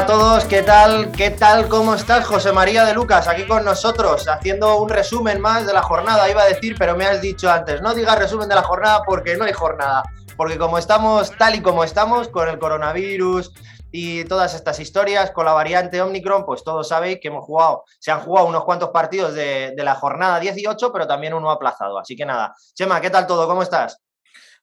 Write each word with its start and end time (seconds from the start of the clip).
A 0.00 0.06
todos, 0.06 0.46
¿qué 0.46 0.62
tal? 0.62 1.12
¿Qué 1.12 1.28
tal? 1.28 1.68
¿Cómo 1.68 1.94
estás, 1.94 2.26
José 2.26 2.52
María 2.52 2.86
de 2.86 2.94
Lucas? 2.94 3.28
Aquí 3.28 3.46
con 3.46 3.66
nosotros, 3.66 4.26
haciendo 4.28 4.80
un 4.80 4.88
resumen 4.88 5.42
más 5.42 5.66
de 5.66 5.74
la 5.74 5.82
jornada, 5.82 6.30
iba 6.30 6.40
a 6.40 6.46
decir, 6.46 6.74
pero 6.78 6.96
me 6.96 7.04
has 7.04 7.20
dicho 7.20 7.50
antes, 7.50 7.82
no 7.82 7.92
digas 7.92 8.18
resumen 8.18 8.48
de 8.48 8.54
la 8.54 8.62
jornada 8.62 9.02
porque 9.04 9.36
no 9.36 9.44
hay 9.44 9.52
jornada. 9.52 10.02
Porque 10.38 10.56
como 10.56 10.78
estamos 10.78 11.30
tal 11.36 11.54
y 11.54 11.60
como 11.60 11.84
estamos, 11.84 12.28
con 12.28 12.48
el 12.48 12.58
coronavirus 12.58 13.52
y 13.92 14.24
todas 14.24 14.54
estas 14.54 14.80
historias, 14.80 15.32
con 15.32 15.44
la 15.44 15.52
variante 15.52 16.00
Omicron, 16.00 16.46
pues 16.46 16.64
todos 16.64 16.88
sabéis 16.88 17.18
que 17.20 17.28
hemos 17.28 17.44
jugado, 17.44 17.84
se 17.98 18.10
han 18.10 18.20
jugado 18.20 18.46
unos 18.46 18.64
cuantos 18.64 18.88
partidos 18.88 19.34
de, 19.34 19.74
de 19.76 19.84
la 19.84 19.96
jornada 19.96 20.40
18, 20.40 20.94
pero 20.94 21.06
también 21.06 21.34
uno 21.34 21.50
aplazado. 21.50 21.98
Así 21.98 22.16
que 22.16 22.24
nada, 22.24 22.54
Chema, 22.72 23.02
¿qué 23.02 23.10
tal 23.10 23.26
todo? 23.26 23.46
¿Cómo 23.46 23.62
estás? 23.62 24.00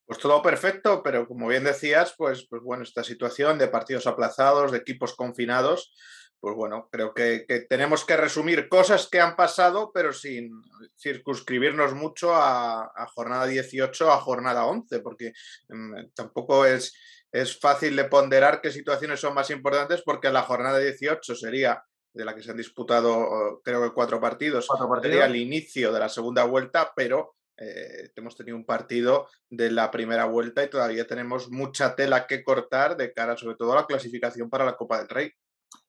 Pues 0.07 0.20
todo 0.20 0.41
perfecto, 0.41 1.03
pero 1.03 1.27
como 1.27 1.49
bien 1.49 1.66
decías, 1.66 2.16
pues, 2.17 2.47
pues 2.49 2.63
bueno, 2.63 2.84
esta 2.84 3.03
situación 3.03 3.57
de 3.57 3.67
partidos 3.67 4.07
aplazados, 4.07 4.71
de 4.71 4.77
equipos 4.77 5.13
confinados, 5.13 5.93
pues 6.39 6.55
bueno, 6.55 6.88
creo 6.89 7.13
que, 7.13 7.45
tenemos 7.67 8.05
que 8.05 8.16
resumir 8.16 8.70
cosas 8.70 9.09
que 9.09 9.20
han 9.20 9.35
pasado, 9.35 9.91
pero 9.93 10.13
sin 10.13 10.61
circunscribirnos 10.97 11.93
mucho 11.93 12.33
a, 12.33 12.89
jornada 13.13 13.47
18, 13.47 14.09
a 14.09 14.21
jornada 14.21 14.66
11, 14.66 14.99
porque 15.02 15.33
mm, 15.67 16.11
tampoco 16.16 16.66
es, 16.66 16.94
es 17.33 17.59
fácil 17.59 17.97
de 17.97 18.05
ponderar 18.05 18.61
qué 18.61 18.71
situaciones 18.71 19.19
son 19.19 19.33
más 19.33 19.49
importantes, 19.49 20.03
porque 20.05 20.31
la 20.31 20.44
jornada 20.44 20.80
18 20.80 21.35
sería 21.35 21.83
de 22.13 22.23
la 22.25 22.33
que 22.33 22.41
se 22.41 22.52
han 22.52 22.58
disputado 22.58 23.61
creo 23.61 23.83
que 23.83 23.94
cuatro 23.94 24.22
partidos, 24.22 24.67
¿Cuatro 24.67 24.88
partidos? 24.88 25.17
sería 25.17 25.25
el 25.25 25.35
inicio 25.35 25.91
de 25.91 26.00
la 26.00 26.09
segunda 26.09 26.45
vuelta, 26.45 26.94
pero 26.95 27.35
eh, 27.58 28.11
hemos 28.16 28.36
tenido 28.36 28.55
un 28.55 28.66
partido 28.66 29.27
de 29.50 29.72
la 29.72 29.89
primera 29.91 30.25
vuelta 30.25 30.63
y 30.63 30.69
todavía 30.69 31.08
tenemos 31.08 31.50
mucha 31.50 31.95
tela 31.95 32.27
que 32.27 32.44
cortar 32.44 32.97
de 32.97 33.13
cara 33.13 33.36
sobre 33.36 33.55
todo 33.55 33.73
a 33.73 33.77
la 33.77 33.86
clasificación 33.86 34.50
para 34.50 34.66
la 34.66 34.75
Copa 34.75 35.00
del 35.00 35.09
Rey. 35.09 35.31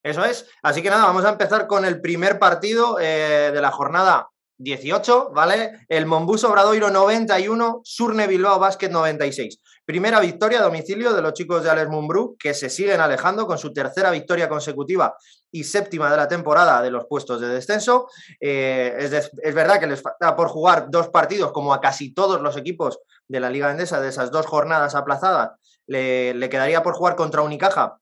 Eso 0.03 0.25
es. 0.25 0.49
Así 0.63 0.83
que 0.83 0.91
nada, 0.91 1.05
vamos 1.07 1.25
a 1.25 1.31
empezar 1.31 1.67
con 1.67 1.85
el 1.85 2.01
primer 2.01 2.39
partido 2.39 2.99
eh, 3.01 3.51
de 3.53 3.61
la 3.61 3.71
jornada 3.71 4.29
18, 4.59 5.31
¿vale? 5.33 5.87
El 5.89 6.07
Monbus 6.07 6.45
Obradoiro 6.45 6.91
91, 6.91 7.81
Surne 7.85 8.27
Bilbao 8.27 8.59
Basket 8.59 8.91
96. 8.91 9.61
Primera 9.89 10.21
victoria 10.21 10.59
a 10.59 10.65
domicilio 10.65 11.15
de 11.15 11.23
los 11.23 11.33
chicos 11.33 11.65
de 11.65 11.71
Alex 11.71 11.89
Mumbrú, 11.89 12.37
que 12.39 12.53
se 12.53 12.69
siguen 12.69 13.01
alejando 13.01 13.47
con 13.47 13.57
su 13.57 13.73
tercera 13.73 14.11
victoria 14.11 14.47
consecutiva 14.47 15.17
y 15.51 15.65
séptima 15.65 16.11
de 16.11 16.19
la 16.19 16.29
temporada 16.29 16.83
de 16.83 16.91
los 16.91 17.07
puestos 17.07 17.41
de 17.41 17.49
descenso. 17.49 18.07
Eh, 18.39 18.95
es, 18.99 19.55
verdad 19.55 19.81
que 19.81 19.87
les 19.87 20.03
falta 20.03 20.37
por 20.37 20.49
jugar 20.49 20.91
dos 20.91 21.09
partidos, 21.09 21.53
como 21.53 21.73
a 21.73 21.81
casi 21.81 22.13
todos 22.13 22.43
los 22.43 22.59
equipos 22.59 22.99
de 23.29 23.41
la 23.41 23.49
Liga 23.49 23.71
Endesa, 23.71 23.99
de 23.99 24.11
esas 24.11 24.31
dos 24.31 24.45
jornadas 24.45 24.95
aplazadas. 24.95 25.53
Le, 25.87 26.35
le 26.35 26.51
quedaría 26.51 26.83
por 26.83 26.93
jugar 26.93 27.17
contra 27.17 27.41
Unicaja 27.41 27.97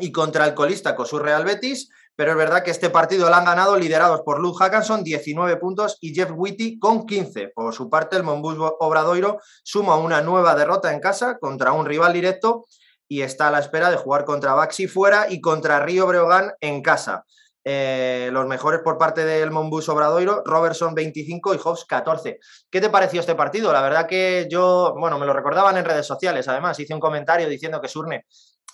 y 0.00 0.10
contra 0.10 0.44
el 0.44 0.54
colista 0.54 0.96
Cosur 0.96 1.22
Real 1.22 1.44
Betis, 1.44 1.88
pero 2.18 2.32
es 2.32 2.36
verdad 2.36 2.64
que 2.64 2.72
este 2.72 2.90
partido 2.90 3.28
lo 3.28 3.36
han 3.36 3.44
ganado 3.44 3.76
liderados 3.76 4.22
por 4.22 4.40
Luke 4.40 4.58
Hackanson, 4.58 5.04
19 5.04 5.56
puntos, 5.58 5.98
y 6.00 6.12
Jeff 6.12 6.32
Whitty 6.34 6.80
con 6.80 7.06
15. 7.06 7.52
Por 7.54 7.72
su 7.72 7.88
parte, 7.88 8.16
el 8.16 8.24
Monbus 8.24 8.56
Obradoiro 8.80 9.38
suma 9.62 9.94
una 9.94 10.20
nueva 10.20 10.56
derrota 10.56 10.92
en 10.92 10.98
casa 10.98 11.38
contra 11.38 11.70
un 11.70 11.86
rival 11.86 12.12
directo 12.12 12.64
y 13.06 13.22
está 13.22 13.46
a 13.46 13.50
la 13.52 13.60
espera 13.60 13.88
de 13.88 13.98
jugar 13.98 14.24
contra 14.24 14.54
Baxi 14.54 14.88
fuera 14.88 15.26
y 15.30 15.40
contra 15.40 15.78
Río 15.78 16.08
Breogán 16.08 16.54
en 16.60 16.82
casa. 16.82 17.24
Eh, 17.62 18.30
los 18.32 18.48
mejores 18.48 18.80
por 18.82 18.98
parte 18.98 19.24
del 19.24 19.52
Monbus 19.52 19.88
Obradoiro, 19.88 20.42
Robertson 20.44 20.96
25 20.96 21.54
y 21.54 21.58
Hobbs 21.62 21.84
14. 21.84 22.40
¿Qué 22.68 22.80
te 22.80 22.90
pareció 22.90 23.20
este 23.20 23.36
partido? 23.36 23.72
La 23.72 23.82
verdad 23.82 24.08
que 24.08 24.48
yo, 24.50 24.92
bueno, 24.98 25.20
me 25.20 25.26
lo 25.26 25.32
recordaban 25.32 25.76
en 25.76 25.84
redes 25.84 26.06
sociales, 26.06 26.48
además, 26.48 26.80
hice 26.80 26.94
un 26.94 27.00
comentario 27.00 27.48
diciendo 27.48 27.80
que 27.80 27.86
Surne 27.86 28.26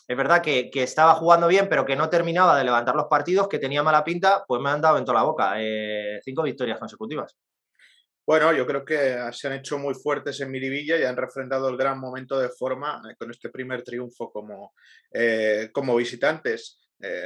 es 0.06 0.16
verdad 0.16 0.42
que, 0.42 0.70
estaba 0.74 1.14
jugando 1.14 1.48
bien, 1.48 1.68
pero 1.68 1.86
que 1.86 1.96
no 1.96 2.10
terminaba 2.10 2.58
de 2.58 2.64
levantar 2.64 2.94
los 2.94 3.06
partidos, 3.06 3.48
que 3.48 3.58
tenía 3.58 3.82
mala 3.82 4.04
pinta, 4.04 4.44
pues 4.46 4.60
me 4.60 4.70
han 4.70 4.80
dado 4.80 4.98
en 4.98 5.04
toda 5.04 5.18
la 5.18 5.24
boca. 5.24 5.54
Eh, 5.58 6.20
cinco 6.22 6.42
victorias 6.42 6.78
consecutivas. 6.78 7.34
Bueno, 8.26 8.52
yo 8.54 8.66
creo 8.66 8.84
que 8.84 9.18
se 9.32 9.48
han 9.48 9.54
hecho 9.54 9.78
muy 9.78 9.94
fuertes 9.94 10.40
en 10.40 10.50
Miribilla 10.50 10.98
y 10.98 11.04
han 11.04 11.16
refrendado 11.16 11.68
el 11.68 11.76
gran 11.76 11.98
momento 11.98 12.38
de 12.38 12.48
forma 12.48 13.02
eh, 13.08 13.14
con 13.18 13.30
este 13.30 13.50
primer 13.50 13.82
triunfo 13.82 14.30
como, 14.30 14.74
eh, 15.12 15.70
como 15.72 15.96
visitantes. 15.96 16.80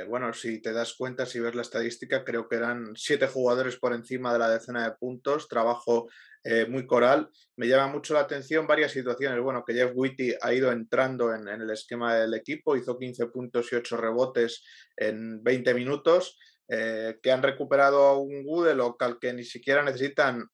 bueno, 0.08 0.32
si 0.32 0.60
te 0.60 0.72
das 0.72 0.94
cuenta, 0.94 1.24
si 1.24 1.38
ves 1.38 1.54
la 1.54 1.62
estadística, 1.62 2.24
creo 2.24 2.48
que 2.48 2.56
eran 2.56 2.94
siete 2.96 3.28
jugadores 3.28 3.76
por 3.76 3.92
encima 3.92 4.32
de 4.32 4.38
la 4.40 4.50
decena 4.50 4.84
de 4.84 4.96
puntos, 4.96 5.46
trabajo 5.46 6.08
eh, 6.44 6.66
muy 6.66 6.86
coral. 6.86 7.28
Me 7.56 7.66
llama 7.66 7.92
mucho 7.92 8.14
la 8.14 8.20
atención 8.20 8.66
varias 8.66 8.92
situaciones. 8.92 9.40
Bueno, 9.42 9.64
que 9.66 9.74
Jeff 9.74 9.92
Whitty 9.94 10.34
ha 10.40 10.52
ido 10.52 10.70
entrando 10.70 11.34
en, 11.34 11.48
el 11.48 11.70
esquema 11.70 12.14
del 12.14 12.34
equipo, 12.34 12.76
hizo 12.76 12.98
15 12.98 13.26
puntos 13.26 13.72
y 13.72 13.76
8 13.76 13.96
rebotes 13.96 14.64
en 14.96 15.42
20 15.42 15.74
minutos. 15.74 16.38
Eh, 16.70 17.18
que 17.22 17.32
han 17.32 17.42
recuperado 17.42 18.02
a 18.02 18.18
un 18.18 18.44
Google 18.44 18.74
local 18.74 19.16
que 19.18 19.32
ni 19.32 19.42
siquiera 19.42 19.82
necesitan 19.82 20.50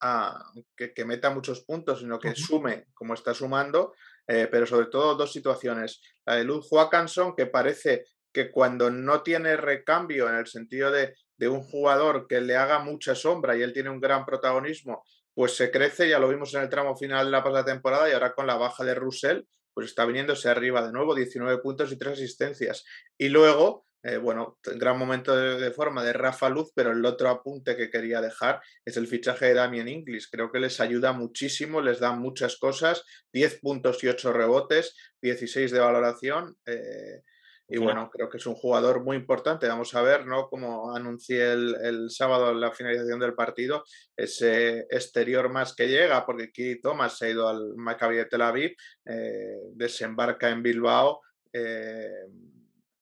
que, 0.76 1.04
meta 1.04 1.30
muchos 1.30 1.64
puntos, 1.64 1.98
sino 1.98 2.20
que 2.20 2.36
sume 2.36 2.84
como 2.94 3.14
está 3.14 3.34
sumando, 3.34 3.94
eh, 4.28 4.46
pero 4.48 4.64
sobre 4.64 4.86
todo 4.86 5.16
dos 5.16 5.32
situaciones. 5.32 6.00
La 6.24 6.36
de 6.36 6.44
Luz 6.44 6.68
Joakanson, 6.68 7.34
que 7.34 7.46
parece 7.46 8.04
que 8.32 8.52
cuando 8.52 8.92
no 8.92 9.22
tiene 9.22 9.56
recambio 9.56 10.28
en 10.28 10.36
el 10.36 10.46
sentido 10.46 10.92
de, 10.92 11.14
de, 11.36 11.48
un 11.48 11.62
jugador 11.62 12.28
que 12.28 12.40
le 12.40 12.56
haga 12.56 12.78
mucha 12.78 13.16
sombra 13.16 13.56
y 13.56 13.62
él 13.62 13.72
tiene 13.72 13.90
un 13.90 14.00
gran 14.00 14.24
protagonismo, 14.24 15.02
pues 15.34 15.56
se 15.56 15.70
crece, 15.70 16.08
ya 16.08 16.18
lo 16.18 16.28
vimos 16.28 16.54
en 16.54 16.62
el 16.62 16.68
tramo 16.68 16.96
final 16.96 17.26
de 17.26 17.32
la 17.32 17.42
pasada 17.42 17.64
temporada 17.64 18.08
y 18.08 18.12
ahora 18.12 18.34
con 18.34 18.46
la 18.46 18.56
baja 18.56 18.84
de 18.84 18.94
Russell, 18.94 19.42
pues 19.74 19.88
está 19.88 20.06
viniéndose 20.06 20.48
arriba 20.48 20.86
de 20.86 20.92
nuevo, 20.92 21.14
19 21.14 21.58
puntos 21.58 21.90
y 21.90 21.98
3 21.98 22.12
asistencias. 22.12 22.84
Y 23.18 23.28
luego, 23.28 23.86
eh, 24.04 24.18
bueno, 24.18 24.58
gran 24.62 24.96
momento 24.96 25.36
de, 25.36 25.70
forma 25.72 26.04
de 26.04 26.12
Rafa 26.12 26.48
Luz, 26.48 26.70
pero 26.74 26.92
el 26.92 27.04
otro 27.04 27.28
apunte 27.28 27.76
que 27.76 27.90
quería 27.90 28.20
dejar 28.20 28.60
es 28.84 28.96
el 28.96 29.08
fichaje 29.08 29.46
de 29.46 29.54
Damien 29.54 29.88
Inglis. 29.88 30.28
Creo 30.30 30.52
que 30.52 30.60
les 30.60 30.78
ayuda 30.78 31.12
muchísimo, 31.12 31.80
les 31.80 31.98
da 31.98 32.12
muchas 32.12 32.56
cosas, 32.56 33.02
10 33.32 33.60
puntos 33.60 34.04
y 34.04 34.08
8 34.08 34.32
rebotes, 34.32 34.94
16 35.20 35.72
de 35.72 35.80
valoración. 35.80 36.56
Eh, 36.66 37.22
y 37.66 37.78
bueno, 37.78 38.10
creo 38.10 38.28
que 38.28 38.36
es 38.36 38.47
un 38.47 38.54
jugador 38.54 39.02
muy 39.02 39.16
importante. 39.16 39.66
Vamos 39.66 39.94
a 39.94 40.02
ver, 40.02 40.26
¿no? 40.26 40.48
Como 40.48 40.94
anuncié 40.94 41.52
el, 41.52 42.10
sábado 42.10 42.50
en 42.50 42.60
la 42.60 42.72
finalización 42.72 43.19
del 43.19 43.34
partido, 43.34 43.84
ese 44.14 44.80
exterior 44.91 45.48
más 45.50 45.75
que 45.75 45.88
llega, 45.88 46.26
porque 46.26 46.44
aquí 46.44 46.80
Thomas 46.80 47.16
se 47.16 47.26
ha 47.26 47.30
ido 47.30 47.48
al 47.48 47.75
Maccabi 47.76 48.16
de 48.16 48.26
Tel 48.26 48.42
Aviv, 48.42 48.76
eh, 49.06 49.60
desembarca 49.72 50.50
en 50.50 50.62
Bilbao. 50.62 51.22
Eh, 51.52 52.26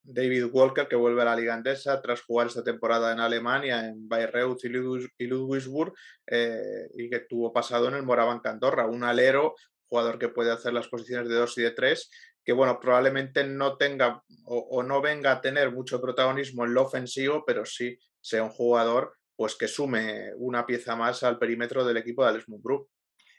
David 0.05 0.45
Walker, 0.51 0.87
que 0.87 0.97
vuelve 0.97 1.21
a 1.21 1.25
la 1.25 1.35
Liga 1.35 1.53
Andesa 1.53 2.01
tras 2.01 2.21
jugar 2.21 2.47
esta 2.47 2.63
temporada 2.63 3.13
en 3.13 3.21
Alemania, 3.21 3.87
en 3.87 4.07
Bayreuth 4.07 4.63
y 4.65 5.27
Ludwigsburg, 5.27 5.93
eh, 6.27 6.89
y 6.95 7.09
que 7.09 7.21
tuvo 7.21 7.53
pasado 7.53 7.87
en 7.87 7.95
el 7.95 8.03
Moraban 8.03 8.39
Candorra, 8.39 8.85
un 8.85 9.03
alero, 9.05 9.55
jugador 9.87 10.19
que 10.19 10.27
puede 10.27 10.51
hacer 10.51 10.73
las 10.73 10.87
posiciones 10.87 11.29
de 11.29 11.35
2 11.35 11.57
y 11.57 11.61
de 11.61 11.71
3 11.71 12.09
que 12.43 12.53
bueno, 12.53 12.79
probablemente 12.79 13.43
no 13.43 13.77
tenga 13.77 14.23
o, 14.45 14.83
no 14.83 15.01
venga 15.01 15.31
a 15.31 15.41
tener 15.41 15.71
mucho 15.71 16.01
protagonismo 16.01 16.65
en 16.65 16.73
lo 16.73 16.83
ofensivo, 16.83 17.43
pero 17.45 17.65
sí 17.65 17.97
sea 18.21 18.43
un 18.43 18.49
jugador 18.49 19.13
pues 19.35 19.55
que 19.55 19.67
sume 19.67 20.31
una 20.37 20.65
pieza 20.65 20.95
más 20.95 21.23
al 21.23 21.39
perímetro 21.39 21.83
del 21.83 21.97
equipo 21.97 22.23
de 22.23 22.29
Alex 22.29 22.47
Mumbrú. 22.49 22.87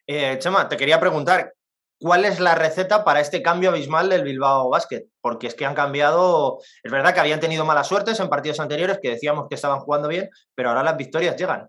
Eh, 0.07 0.39
Chema, 0.39 0.69
te 0.69 0.77
quería 0.77 0.99
preguntar, 0.99 1.53
¿cuál 1.99 2.25
es 2.25 2.41
la 2.41 2.55
receta 2.55 3.05
para 3.05 3.21
este 3.21 3.43
cambio 3.43 3.71
abismal 3.71 4.09
del 4.09 4.25
Bilbao 4.25 4.71
Basket? 4.71 5.05
Porque 5.21 5.47
es 5.47 5.55
que 5.55 5.65
han 5.65 5.75
cambiado, 5.75 6.59
es 6.83 6.91
verdad 6.91 7.15
que 7.15 7.21
habían 7.21 7.41
tenido 7.41 7.65
malas 7.65 7.87
suertes 7.87 8.19
en 8.21 8.29
partidos 8.29 8.61
anteriores, 8.61 8.99
que 9.01 9.11
decíamos 9.11 9.47
que 9.49 9.55
estaban 9.55 9.81
jugando 9.81 10.09
bien, 10.09 10.29
pero 10.55 10.71
ahora 10.71 10.83
las 10.83 10.97
victorias 10.97 11.37
llegan. 11.37 11.69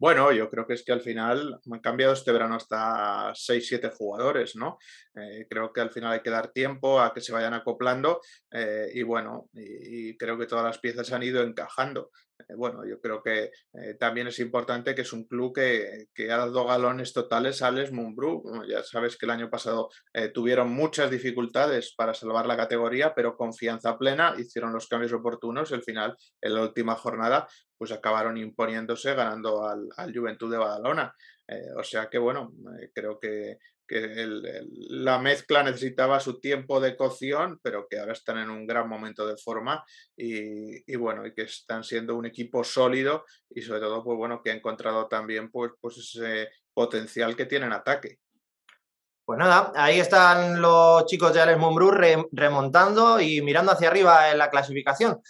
Bueno, 0.00 0.30
yo 0.30 0.48
creo 0.48 0.64
que 0.64 0.74
es 0.74 0.84
que 0.84 0.92
al 0.92 1.00
final 1.00 1.58
han 1.72 1.80
cambiado 1.80 2.12
este 2.12 2.30
verano 2.30 2.54
hasta 2.54 3.34
6-7 3.34 3.90
jugadores, 3.92 4.54
¿no? 4.54 4.78
Eh, 5.16 5.46
creo 5.50 5.72
que 5.72 5.80
al 5.80 5.90
final 5.90 6.12
hay 6.12 6.20
que 6.20 6.30
dar 6.30 6.52
tiempo 6.52 7.00
a 7.00 7.12
que 7.12 7.20
se 7.20 7.32
vayan 7.32 7.54
acoplando 7.54 8.20
eh, 8.52 8.88
y 8.94 9.02
bueno, 9.02 9.50
y, 9.52 10.16
creo 10.16 10.38
que 10.38 10.46
todas 10.46 10.64
las 10.64 10.78
piezas 10.78 11.12
han 11.12 11.24
ido 11.24 11.42
encajando. 11.42 12.10
Eh, 12.38 12.54
bueno, 12.56 12.86
yo 12.86 13.00
creo 13.00 13.20
que 13.24 13.50
también 13.98 14.28
es 14.28 14.38
importante 14.38 14.94
que 14.94 15.02
es 15.02 15.12
un 15.12 15.24
club 15.26 15.52
que, 15.52 16.06
ha 16.30 16.36
dado 16.36 16.64
galones 16.64 17.12
totales 17.12 17.60
a 17.62 17.72
Les 17.72 17.90
Mumbrú. 17.90 18.44
ya 18.68 18.84
sabes 18.84 19.16
que 19.16 19.26
el 19.26 19.30
año 19.30 19.50
pasado 19.50 19.88
tuvieron 20.32 20.70
muchas 20.70 21.10
dificultades 21.10 21.94
para 21.96 22.14
salvar 22.14 22.46
la 22.46 22.56
categoría, 22.56 23.14
pero 23.14 23.36
confianza 23.36 23.98
plena, 23.98 24.34
hicieron 24.38 24.72
los 24.72 24.86
cambios 24.86 25.12
oportunos. 25.12 25.72
Al 25.72 25.82
final, 25.82 26.16
en 26.40 26.54
la 26.54 26.62
última 26.62 26.94
jornada, 26.94 27.48
pues 27.78 27.92
acabaron 27.92 28.36
imponiéndose 28.36 29.14
ganando 29.14 29.64
al, 29.64 29.88
Juventud 30.14 30.50
de 30.50 30.58
Badalona. 30.58 31.14
Eh, 31.46 31.70
o 31.76 31.82
sea 31.82 32.08
que 32.10 32.18
bueno, 32.18 32.52
eh, 32.80 32.90
creo 32.92 33.18
que, 33.18 33.58
la 34.90 35.18
mezcla 35.18 35.62
necesitaba 35.62 36.20
su 36.20 36.40
tiempo 36.40 36.78
de 36.78 36.94
cocción, 36.94 37.58
pero 37.62 37.86
que 37.88 37.98
ahora 37.98 38.12
están 38.12 38.36
en 38.36 38.50
un 38.50 38.66
gran 38.66 38.86
momento 38.86 39.26
de 39.26 39.38
forma 39.38 39.82
y, 40.14 40.94
bueno, 40.96 41.24
y 41.24 41.32
que 41.32 41.44
están 41.44 41.82
siendo 41.82 42.14
un 42.14 42.26
equipo 42.26 42.62
sólido 42.62 43.24
y 43.48 43.62
sobre 43.62 43.80
todo, 43.80 44.04
pues 44.04 44.18
bueno, 44.18 44.42
que 44.42 44.50
ha 44.50 44.54
encontrado 44.54 45.08
también 45.08 45.50
pues, 45.50 45.72
pues 45.80 45.96
ese 45.96 46.50
potencial 46.74 47.34
que 47.34 47.46
tiene 47.46 47.64
en 47.64 47.72
ataque. 47.72 48.18
Pues 49.28 49.38
nada, 49.38 49.72
ahí 49.74 50.00
están 50.00 50.58
los 50.60 51.04
chicos 51.04 51.34
de 51.34 51.42
Alex 51.42 51.58
Mumbrú 51.58 51.90
remontando 52.32 53.20
y 53.20 53.42
mirando 53.42 53.72
hacia 53.72 53.88
arriba 53.88 54.30
en 54.30 54.38
la 54.38 54.48
clasificación. 54.48 55.20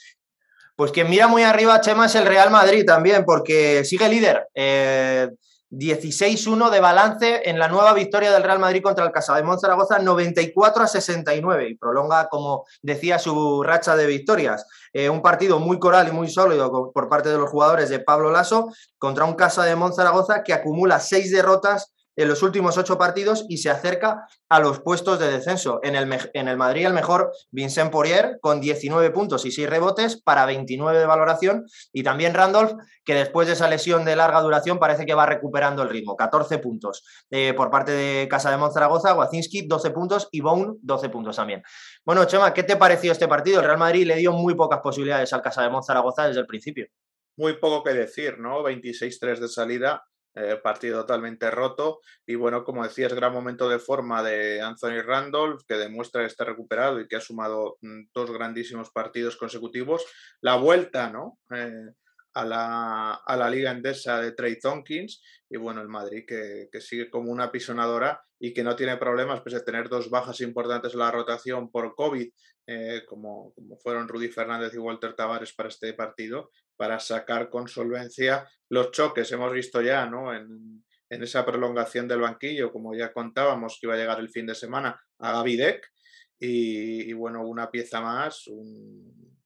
Pues 0.78 0.92
quien 0.92 1.10
mira 1.10 1.26
muy 1.26 1.42
arriba, 1.42 1.80
Chema, 1.80 2.06
es 2.06 2.14
el 2.14 2.24
Real 2.24 2.52
Madrid 2.52 2.84
también, 2.86 3.24
porque 3.24 3.84
sigue 3.84 4.08
líder. 4.08 4.46
16-1 4.54 6.68
eh, 6.68 6.70
de 6.70 6.80
balance 6.80 7.50
en 7.50 7.58
la 7.58 7.66
nueva 7.66 7.92
victoria 7.94 8.30
del 8.30 8.44
Real 8.44 8.60
Madrid 8.60 8.80
contra 8.80 9.04
el 9.04 9.10
Casa 9.10 9.34
de 9.34 9.42
Zaragoza, 9.60 9.98
94 9.98 10.84
a 10.84 10.86
69, 10.86 11.70
y 11.70 11.74
prolonga, 11.74 12.28
como 12.28 12.64
decía, 12.80 13.18
su 13.18 13.64
racha 13.64 13.96
de 13.96 14.06
victorias. 14.06 14.68
Eh, 14.92 15.10
un 15.10 15.20
partido 15.20 15.58
muy 15.58 15.80
coral 15.80 16.06
y 16.06 16.12
muy 16.12 16.28
sólido 16.28 16.92
por 16.94 17.08
parte 17.08 17.30
de 17.30 17.38
los 17.38 17.50
jugadores 17.50 17.88
de 17.88 17.98
Pablo 17.98 18.30
Lasso 18.30 18.72
contra 18.98 19.24
un 19.24 19.34
Casa 19.34 19.64
de 19.64 19.74
Zaragoza 19.92 20.44
que 20.44 20.52
acumula 20.52 21.00
seis 21.00 21.32
derrotas 21.32 21.92
en 22.18 22.26
los 22.26 22.42
últimos 22.42 22.76
ocho 22.76 22.98
partidos 22.98 23.46
y 23.48 23.58
se 23.58 23.70
acerca 23.70 24.26
a 24.48 24.58
los 24.58 24.80
puestos 24.80 25.20
de 25.20 25.30
descenso. 25.30 25.78
En 25.84 25.94
el, 25.94 26.12
en 26.34 26.48
el 26.48 26.56
Madrid 26.56 26.84
el 26.84 26.92
mejor 26.92 27.32
Vincent 27.52 27.92
Poirier 27.92 28.38
con 28.40 28.60
19 28.60 29.10
puntos 29.12 29.46
y 29.46 29.52
6 29.52 29.70
rebotes 29.70 30.20
para 30.20 30.44
29 30.44 30.98
de 30.98 31.06
valoración 31.06 31.66
y 31.92 32.02
también 32.02 32.34
Randolph 32.34 32.72
que 33.04 33.14
después 33.14 33.46
de 33.46 33.54
esa 33.54 33.68
lesión 33.68 34.04
de 34.04 34.16
larga 34.16 34.40
duración 34.40 34.80
parece 34.80 35.06
que 35.06 35.14
va 35.14 35.26
recuperando 35.26 35.82
el 35.82 35.90
ritmo, 35.90 36.16
14 36.16 36.58
puntos 36.58 37.04
eh, 37.30 37.54
por 37.54 37.70
parte 37.70 37.92
de 37.92 38.26
Casa 38.28 38.50
de 38.50 38.56
Monzaragoza, 38.56 39.14
Wacinski 39.14 39.68
12 39.68 39.90
puntos 39.92 40.28
y 40.32 40.40
Bone 40.40 40.74
12 40.82 41.08
puntos 41.10 41.36
también. 41.36 41.62
Bueno, 42.04 42.24
Chema, 42.24 42.52
¿qué 42.52 42.64
te 42.64 42.76
pareció 42.76 43.12
este 43.12 43.28
partido? 43.28 43.60
El 43.60 43.66
Real 43.66 43.78
Madrid 43.78 44.04
le 44.04 44.16
dio 44.16 44.32
muy 44.32 44.56
pocas 44.56 44.80
posibilidades 44.80 45.32
al 45.32 45.40
Casa 45.40 45.62
de 45.62 45.70
Monzaragoza 45.70 46.26
desde 46.26 46.40
el 46.40 46.46
principio. 46.46 46.88
Muy 47.36 47.60
poco 47.60 47.84
que 47.84 47.94
decir, 47.94 48.40
¿no? 48.40 48.64
26-3 48.64 49.38
de 49.38 49.48
salida 49.48 50.02
eh, 50.38 50.56
partido 50.62 51.00
totalmente 51.00 51.50
roto. 51.50 52.00
Y 52.26 52.34
bueno, 52.34 52.64
como 52.64 52.84
decías, 52.84 53.12
gran 53.12 53.32
momento 53.32 53.68
de 53.68 53.78
forma 53.78 54.22
de 54.22 54.60
Anthony 54.60 55.02
Randolph, 55.04 55.62
que 55.66 55.74
demuestra 55.74 56.22
que 56.22 56.28
está 56.28 56.44
recuperado 56.44 57.00
y 57.00 57.08
que 57.08 57.16
ha 57.16 57.20
sumado 57.20 57.76
mm, 57.80 58.04
dos 58.14 58.30
grandísimos 58.30 58.90
partidos 58.90 59.36
consecutivos. 59.36 60.04
La 60.40 60.56
vuelta, 60.56 61.10
¿no? 61.10 61.38
Eh, 61.54 61.92
a 62.34 62.44
la, 62.44 63.14
a 63.14 63.36
la, 63.36 63.50
liga 63.50 63.72
endesa 63.72 64.20
de 64.20 64.32
Trey 64.32 64.60
Tompkins 64.60 65.22
y 65.50 65.56
bueno, 65.56 65.80
el 65.80 65.88
Madrid 65.88 66.24
que, 66.26 66.68
que, 66.70 66.80
sigue 66.80 67.10
como 67.10 67.32
una 67.32 67.50
pisonadora 67.50 68.22
y 68.38 68.52
que 68.52 68.62
no 68.62 68.76
tiene 68.76 68.96
problemas 68.96 69.40
pese 69.40 69.56
a 69.56 69.64
tener 69.64 69.88
dos 69.88 70.08
bajas 70.08 70.40
importantes 70.40 70.92
en 70.92 71.00
la 71.00 71.10
rotación 71.10 71.70
por 71.70 71.94
COVID, 71.96 72.28
eh, 72.66 73.02
como, 73.08 73.52
como, 73.54 73.78
fueron 73.78 74.08
Rudy 74.08 74.28
Fernández 74.28 74.74
y 74.74 74.78
Walter 74.78 75.14
Tavares 75.14 75.52
para 75.54 75.70
este 75.70 75.92
partido, 75.94 76.50
para 76.78 76.98
sacar 77.00 77.50
con 77.50 77.68
solvencia 77.68 78.48
los 78.70 78.90
choques. 78.92 79.30
Hemos 79.32 79.52
visto 79.52 79.82
ya 79.82 80.06
¿no? 80.06 80.32
en, 80.32 80.82
en 81.10 81.22
esa 81.22 81.44
prolongación 81.44 82.06
del 82.08 82.20
banquillo, 82.20 82.72
como 82.72 82.94
ya 82.94 83.12
contábamos 83.12 83.78
que 83.78 83.86
iba 83.86 83.94
a 83.94 83.98
llegar 83.98 84.20
el 84.20 84.30
fin 84.30 84.46
de 84.46 84.54
semana, 84.54 84.98
a 85.18 85.32
Gavidec 85.32 85.90
y, 86.38 87.12
bueno, 87.14 87.44
una 87.46 87.70
pieza 87.70 88.00
más, 88.00 88.46
un, 88.46 89.36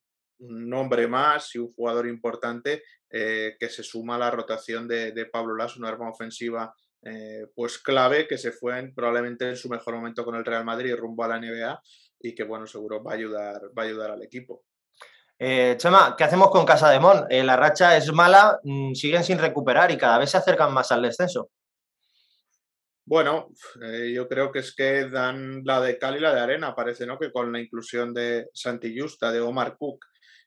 un 0.40 0.68
nombre 0.68 1.06
más 1.06 1.54
y 1.54 1.58
un 1.58 1.72
jugador 1.72 2.06
importante 2.06 2.82
eh, 3.08 3.56
que 3.58 3.68
se 3.68 3.82
suma 3.82 4.16
a 4.16 4.18
la 4.18 4.30
rotación 4.30 4.86
de, 4.86 5.26
Pablo 5.32 5.56
Lasso, 5.56 5.78
una 5.78 5.88
arma 5.88 6.10
ofensiva 6.10 6.74
eh, 7.04 7.46
pues 7.54 7.78
clave 7.78 8.28
que 8.28 8.38
se 8.38 8.52
fue 8.52 8.92
probablemente 8.94 9.48
en 9.48 9.56
su 9.56 9.68
mejor 9.68 9.94
momento 9.96 10.24
con 10.24 10.36
el 10.36 10.44
Real 10.44 10.64
Madrid 10.64 10.94
rumbo 10.94 11.24
a 11.24 11.28
la 11.28 11.40
NBA 11.40 11.82
y 12.20 12.34
que 12.34 12.44
bueno, 12.44 12.66
seguro 12.66 13.02
va 13.02 13.12
a 13.12 13.16
ayudar, 13.16 13.60
va 13.76 13.82
a 13.82 13.86
ayudar 13.86 14.10
al 14.12 14.22
equipo. 14.22 14.64
Eh, 15.44 15.74
Chema, 15.76 16.14
¿qué 16.16 16.22
hacemos 16.22 16.50
con 16.50 16.64
Casa 16.64 16.88
de 16.88 17.00
Mon? 17.00 17.26
la 17.28 17.56
racha 17.56 17.96
es 17.96 18.12
mala, 18.12 18.60
mm, 18.62 18.94
siguen 18.94 19.24
sin 19.24 19.38
recuperar 19.38 19.90
y 19.90 19.96
cada 19.98 20.16
vez 20.16 20.30
se 20.30 20.36
acercan 20.36 20.72
más 20.72 20.92
al 20.92 21.02
descenso. 21.02 21.50
Bueno, 23.04 23.48
yo 24.14 24.28
creo 24.28 24.52
que 24.52 24.60
es 24.60 24.72
que 24.72 25.08
dan 25.08 25.62
la 25.64 25.80
de 25.80 25.98
cal 25.98 26.16
y 26.16 26.20
la 26.20 26.32
de 26.32 26.40
arena. 26.40 26.76
Parece 26.76 27.06
¿no? 27.06 27.18
que 27.18 27.32
con 27.32 27.50
la 27.50 27.58
inclusión 27.58 28.14
de 28.14 28.50
Santi 28.54 28.96
Justa, 28.96 29.32
de 29.32 29.40
Omar 29.40 29.76
Cook 29.76 30.04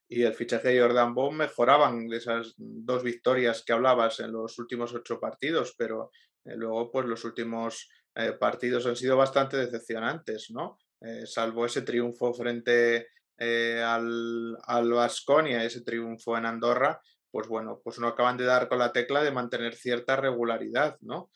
y 0.08 0.24
el 0.24 0.34
fichaje 0.34 0.70
de 0.70 0.80
Jordan 0.80 1.14
Bond 1.14 1.40
mejoraban 1.40 2.08
esas 2.14 2.54
dos 2.56 3.04
victorias 3.04 3.64
que 3.66 3.74
hablabas 3.74 4.22
en 4.22 4.32
los 4.32 4.58
últimos 4.60 4.94
ocho 4.94 5.20
partidos, 5.20 5.76
pero 5.78 6.12
eh, 6.46 6.56
luego 6.56 6.90
pues 6.90 7.06
los 7.06 7.26
últimos 7.26 7.90
eh, 8.16 8.32
partidos 8.40 8.86
han 8.86 8.96
sido 8.96 9.18
bastante 9.18 9.58
decepcionantes, 9.58 10.52
¿no? 10.52 10.78
Eh, 11.02 11.26
salvo 11.26 11.66
ese 11.66 11.82
triunfo 11.82 12.34
frente 12.34 13.08
al, 13.40 14.58
al 14.66 14.92
Vasconia, 14.92 15.64
ese 15.64 15.82
triunfo 15.82 16.38
en 16.38 16.46
Andorra, 16.46 17.00
pues 17.32 17.48
bueno, 17.48 17.82
pues 17.84 18.00
no 18.00 18.08
acaban 18.08 18.38
de 18.38 18.46
dar 18.46 18.70
con 18.70 18.80
la 18.80 18.94
tecla 18.94 19.24
de 19.24 19.32
mantener 19.32 19.76
cierta 19.76 20.16
regularidad, 20.16 20.98
¿no? 21.02 21.30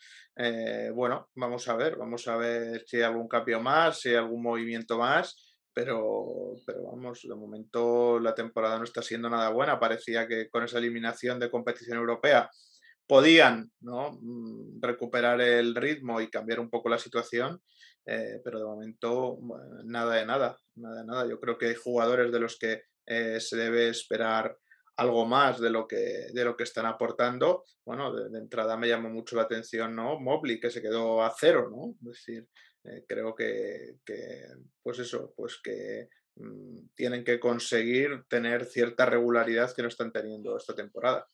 bueno, 0.94 1.30
vamos 1.36 1.68
a 1.68 1.76
ver, 1.76 1.98
vamos 1.98 2.26
a 2.30 2.38
ver 2.38 2.84
si 2.88 2.96
hay 2.96 3.04
algún 3.04 3.28
cambio 3.28 3.60
más, 3.60 4.00
si 4.00 4.10
hay 4.10 4.16
algún 4.16 4.42
movimiento 4.42 4.98
más 4.98 5.50
pero, 5.80 6.56
pero 6.66 6.84
vamos, 6.84 7.22
de 7.24 7.36
momento 7.36 8.20
la 8.20 8.36
temporada 8.36 8.78
no 8.78 8.84
está 8.84 9.02
siendo 9.02 9.30
nada 9.30 9.50
buena. 9.50 9.80
Parecía 9.80 10.28
que 10.28 10.50
con 10.50 10.64
esa 10.64 10.78
eliminación 10.78 11.40
de 11.40 11.50
competición 11.50 11.98
europea 11.98 12.50
podían 13.08 13.72
¿no? 13.80 14.20
Mm, 14.22 14.82
recuperar 14.82 15.40
el 15.40 15.76
ritmo 15.76 16.20
y 16.20 16.30
cambiar 16.30 16.60
un 16.60 16.70
poco 16.70 16.90
la 16.90 16.98
situación, 16.98 17.62
eh, 18.12 18.42
pero 18.44 18.58
de 18.58 18.66
momento 18.66 19.38
nada 19.84 20.16
de 20.16 20.26
nada, 20.26 20.58
nada 20.76 21.02
de 21.02 21.06
nada. 21.06 21.28
Yo 21.30 21.40
creo 21.40 21.60
que 21.60 21.68
hay 21.68 21.76
jugadores 21.76 22.32
de 22.32 22.40
los 22.40 22.58
que 22.58 22.86
eh, 23.06 23.40
se 23.40 23.56
debe 23.56 23.90
esperar 23.90 24.58
algo 24.96 25.28
más 25.28 25.62
de 25.62 25.70
lo 25.70 25.88
que, 25.88 26.28
de 26.34 26.44
lo 26.44 26.58
que 26.58 26.64
están 26.64 26.88
aportando. 26.88 27.66
Bueno, 27.86 28.12
de, 28.12 28.36
entrada 28.40 28.78
me 28.78 28.88
llamó 28.88 29.10
mucho 29.10 29.36
la 29.36 29.44
atención, 29.44 29.96
¿no? 29.96 30.20
Mobley, 30.20 30.60
que 30.60 30.72
se 30.72 30.82
quedó 30.82 31.22
a 31.22 31.32
cero, 31.38 31.70
¿no? 31.70 31.92
Es 32.10 32.18
decir, 32.18 32.48
eh, 32.86 33.06
creo 33.08 33.36
que, 33.36 33.98
pues 34.82 34.98
eso, 34.98 35.32
pues 35.38 35.60
que 35.64 36.10
mm, 36.38 36.88
tienen 36.96 37.24
que 37.24 37.40
conseguir 37.40 38.24
tener 38.28 38.66
cierta 38.66 39.06
regularidad 39.06 39.72
que 39.76 39.84
no 39.84 39.88
están 39.88 40.12
teniendo 40.12 40.58
esta 40.58 40.74
temporada. 40.74 41.28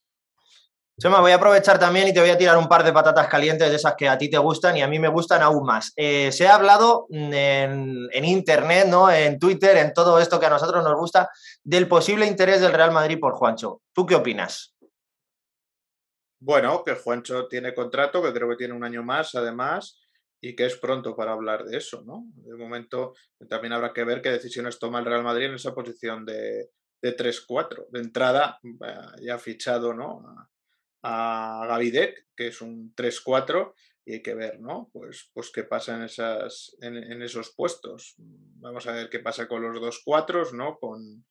Chema, 0.97 1.19
voy 1.19 1.33
a 1.33 1.35
aprovechar 1.35 1.77
también 1.77 2.07
y 2.07 2.13
te 2.13 2.21
voy 2.21 2.29
a 2.29 2.37
tirar 2.37 2.57
un 2.57 2.69
par 2.69 2.85
de 2.85 2.93
patatas 2.93 3.27
calientes 3.27 3.69
de 3.69 3.75
esas 3.75 3.95
que 3.97 4.07
a 4.07 4.17
ti 4.17 4.29
te 4.29 4.37
gustan 4.37 4.77
y 4.77 4.81
a 4.81 4.87
mí 4.87 4.97
me 4.97 5.09
gustan 5.09 5.41
aún 5.41 5.65
más. 5.65 5.91
Eh, 5.97 6.31
se 6.31 6.47
ha 6.47 6.55
hablado 6.55 7.07
en, 7.09 8.07
Internet, 8.23 8.87
¿no? 8.87 9.11
en 9.11 9.37
Twitter, 9.37 9.75
en 9.75 9.93
todo 9.93 10.19
esto 10.19 10.39
que 10.39 10.45
a 10.45 10.49
nosotros 10.49 10.81
nos 10.85 10.95
gusta, 10.95 11.29
del 11.65 11.89
posible 11.89 12.25
interés 12.25 12.61
del 12.61 12.71
Real 12.71 12.93
Madrid 12.93 13.19
por 13.19 13.33
Juancho. 13.33 13.81
¿Tú 13.93 14.05
qué 14.05 14.15
opinas? 14.15 14.73
Bueno, 16.39 16.81
que 16.85 16.95
Juancho 16.95 17.49
tiene 17.49 17.73
contrato, 17.73 18.23
que 18.23 18.31
creo 18.31 18.47
que 18.47 18.55
tiene 18.55 18.73
un 18.73 18.85
año 18.85 19.03
más, 19.03 19.35
además, 19.35 19.99
y 20.39 20.55
que 20.55 20.65
es 20.65 20.77
pronto 20.77 21.13
para 21.13 21.33
hablar 21.33 21.65
de 21.65 21.77
eso, 21.77 22.03
¿no? 22.05 22.23
De 22.35 22.55
momento 22.55 23.15
también 23.49 23.73
habrá 23.73 23.91
que 23.91 24.05
ver 24.05 24.21
qué 24.21 24.29
decisiones 24.29 24.79
toma 24.79 24.99
el 24.99 25.05
Real 25.05 25.23
Madrid 25.23 25.47
en 25.47 25.55
esa 25.55 25.73
posición 25.73 26.23
de, 26.25 26.69
de 27.01 27.17
3-4. 27.17 27.87
De 27.89 27.99
entrada, 27.99 28.59
ya 29.21 29.35
ha 29.35 29.39
fichado, 29.39 29.93
¿no? 29.93 30.23
A, 31.07 31.65
Gavidec, 31.67 32.27
que 32.35 32.47
es 32.47 32.61
un 32.61 32.93
3-4, 32.95 33.73
y 34.05 34.13
hay 34.13 34.21
que 34.21 34.33
ver, 34.33 34.59
¿no? 34.59 34.89
Pues, 34.93 35.29
pues 35.33 35.51
qué 35.51 35.63
pasa 35.63 35.95
en, 35.95 36.03
esas, 36.03 36.75
en, 36.81 37.21
esos 37.21 37.53
puestos. 37.55 38.15
Vamos 38.17 38.87
a 38.87 38.93
ver 38.93 39.09
qué 39.09 39.19
pasa 39.19 39.47
con 39.47 39.63
los 39.63 39.79
dos 39.79 40.01
4 40.03 40.51
¿no? 40.53 40.77
Con, 40.77 41.25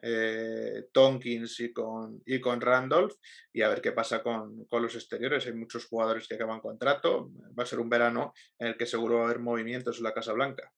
eh, 0.00 0.84
Tonkins 0.92 1.58
y 1.58 1.72
con, 1.72 2.22
y 2.24 2.40
con 2.40 2.60
Randolph 2.60 3.14
y 3.52 3.62
a 3.62 3.68
ver 3.68 3.80
qué 3.80 3.92
pasa 3.92 4.22
con, 4.22 4.66
los 4.70 4.94
exteriores. 4.94 5.46
Hay 5.46 5.54
muchos 5.54 5.86
jugadores 5.86 6.28
que 6.28 6.36
acaban 6.36 6.60
contrato. 6.60 7.30
Va 7.58 7.64
a 7.64 7.66
ser 7.66 7.80
un 7.80 7.88
verano 7.88 8.32
en 8.58 8.68
el 8.68 8.76
que 8.76 8.86
seguro 8.86 9.16
va 9.16 9.22
a 9.22 9.24
haber 9.24 9.40
movimientos 9.40 9.98
en 9.98 10.04
la 10.04 10.14
Casa 10.14 10.32
Blanca. 10.32 10.72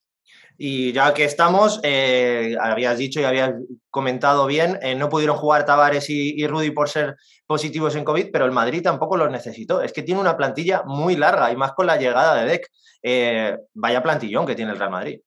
Y 0.57 0.93
ya 0.93 1.13
que 1.13 1.23
estamos, 1.23 1.79
eh, 1.83 2.55
habías 2.59 2.97
dicho 2.97 3.19
y 3.19 3.23
habías 3.23 3.53
comentado 3.89 4.45
bien, 4.45 4.77
eh, 4.81 4.95
no 4.95 5.09
pudieron 5.09 5.37
jugar 5.37 5.65
Tavares 5.65 6.09
y, 6.09 6.45
Rudy 6.45 6.71
por 6.71 6.87
ser 6.87 7.15
positivos 7.47 7.95
en 7.95 8.03
COVID, 8.03 8.29
pero 8.31 8.45
el 8.45 8.51
Madrid 8.51 8.83
tampoco 8.83 9.17
los 9.17 9.31
necesitó. 9.31 9.81
Es 9.81 9.91
que 9.91 10.03
tiene 10.03 10.21
una 10.21 10.37
plantilla 10.37 10.83
muy 10.85 11.15
larga 11.15 11.51
y 11.51 11.55
más 11.55 11.73
con 11.73 11.87
la 11.87 11.97
llegada 11.97 12.43
de 12.43 12.49
Deck. 12.49 13.67
vaya 13.73 14.03
plantillón 14.03 14.45
que 14.45 14.55
tiene 14.55 14.71
el 14.71 14.77
Real 14.77 14.91
Madrid. 14.91 15.19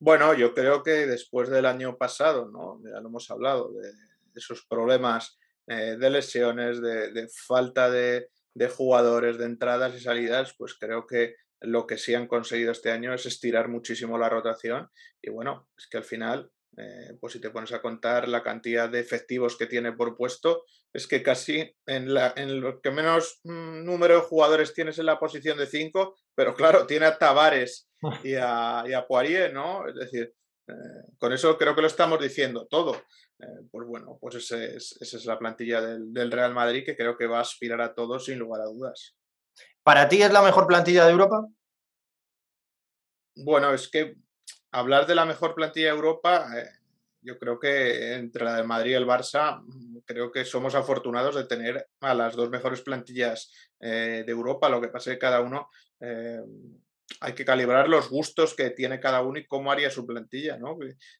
Bueno, 0.00 0.32
yo 0.32 0.54
creo 0.54 0.82
que 0.82 1.06
después 1.06 1.50
del 1.50 1.66
año 1.66 1.96
pasado, 1.96 2.48
¿no? 2.48 2.80
ya 2.84 3.00
lo 3.00 3.08
hemos 3.08 3.28
hablado, 3.30 3.72
de, 3.72 3.90
esos 4.38 4.64
problemas 4.64 5.36
eh, 5.66 5.96
de 5.98 6.10
lesiones, 6.10 6.80
de, 6.80 7.28
falta 7.46 7.90
de, 7.90 8.28
jugadores, 8.76 9.38
de 9.38 9.46
entradas 9.46 9.94
y 9.94 10.00
salidas, 10.00 10.54
pues 10.56 10.74
creo 10.78 11.06
que 11.06 11.34
lo 11.60 11.86
que 11.86 11.98
sí 11.98 12.14
han 12.14 12.26
conseguido 12.26 12.72
este 12.72 12.90
año 12.90 13.12
es 13.12 13.26
estirar 13.26 13.68
muchísimo 13.68 14.18
la 14.18 14.28
rotación 14.28 14.90
y 15.20 15.30
bueno, 15.30 15.68
es 15.76 15.86
que 15.88 15.98
al 15.98 16.04
final, 16.04 16.50
eh, 16.76 17.16
pues 17.20 17.32
si 17.32 17.40
te 17.40 17.50
pones 17.50 17.72
a 17.72 17.82
contar 17.82 18.28
la 18.28 18.42
cantidad 18.42 18.88
de 18.88 19.00
efectivos 19.00 19.56
que 19.56 19.66
tiene 19.66 19.92
por 19.92 20.16
puesto, 20.16 20.64
es 20.92 21.06
que 21.06 21.22
casi 21.22 21.76
en, 21.86 22.14
la, 22.14 22.32
en 22.36 22.60
lo 22.60 22.80
que 22.80 22.90
menos 22.90 23.40
mm, 23.44 23.84
número 23.84 24.16
de 24.16 24.20
jugadores 24.20 24.74
tienes 24.74 24.98
en 24.98 25.06
la 25.06 25.18
posición 25.18 25.58
de 25.58 25.66
5, 25.66 26.16
pero 26.34 26.54
claro, 26.54 26.86
tiene 26.86 27.06
a 27.06 27.18
Tavares 27.18 27.88
y 28.24 28.34
a, 28.34 28.84
y 28.86 28.92
a 28.92 29.06
Poirier, 29.06 29.52
¿no? 29.52 29.86
Es 29.86 29.94
decir, 29.94 30.32
eh, 30.68 30.72
con 31.18 31.32
eso 31.32 31.56
creo 31.58 31.74
que 31.74 31.82
lo 31.82 31.88
estamos 31.88 32.20
diciendo 32.20 32.66
todo. 32.70 32.94
Eh, 33.40 33.66
pues 33.70 33.86
bueno, 33.86 34.18
pues 34.20 34.34
esa 34.36 34.56
es 34.66 35.24
la 35.26 35.38
plantilla 35.38 35.80
del, 35.80 36.12
del, 36.12 36.32
Real 36.32 36.54
Madrid 36.54 36.84
que 36.84 36.96
creo 36.96 37.16
que 37.16 37.28
va 37.28 37.38
a 37.38 37.42
aspirar 37.42 37.80
a 37.80 37.94
todos 37.94 38.24
sin 38.24 38.38
lugar 38.38 38.62
a 38.62 38.64
dudas. 38.64 39.17
¿Para 39.88 40.06
ti 40.06 40.20
es 40.20 40.30
la 40.30 40.42
mejor 40.42 40.66
plantilla 40.66 41.06
de 41.06 41.12
Europa? 41.12 41.48
Bueno, 43.36 43.72
es 43.72 43.88
que 43.88 44.16
hablar 44.70 45.06
de 45.06 45.14
la 45.14 45.24
mejor 45.24 45.54
plantilla 45.54 45.86
de 45.86 45.96
Europa, 45.96 46.46
eh, 46.58 46.68
yo 47.22 47.38
creo 47.38 47.58
que 47.58 48.12
entre 48.12 48.44
la 48.44 48.56
de 48.56 48.64
Madrid 48.64 48.90
y 48.90 48.94
el 48.96 49.06
Barça, 49.06 49.62
mm, 49.62 50.00
creo 50.04 50.30
que 50.30 50.44
somos 50.44 50.74
afortunados 50.74 51.36
de 51.36 51.46
tener 51.46 51.88
a 52.02 52.12
las 52.12 52.36
dos 52.36 52.50
mejores 52.50 52.82
plantillas 52.82 53.50
eh, 53.80 54.24
de 54.26 54.30
Europa. 54.30 54.68
Lo 54.68 54.82
que 54.82 54.88
pasa 54.88 55.10
es 55.10 55.16
que 55.16 55.20
cada 55.20 55.40
uno 55.40 55.70
eh, 56.00 56.42
hay 57.20 57.32
que 57.32 57.46
calibrar 57.46 57.88
los 57.88 58.10
gustos 58.10 58.54
que 58.54 58.68
tiene 58.68 59.00
cada 59.00 59.22
uno 59.22 59.38
y 59.38 59.46
cómo 59.46 59.72
haría 59.72 59.90
su 59.90 60.06
plantilla, 60.06 60.58
¿no? 60.58 60.76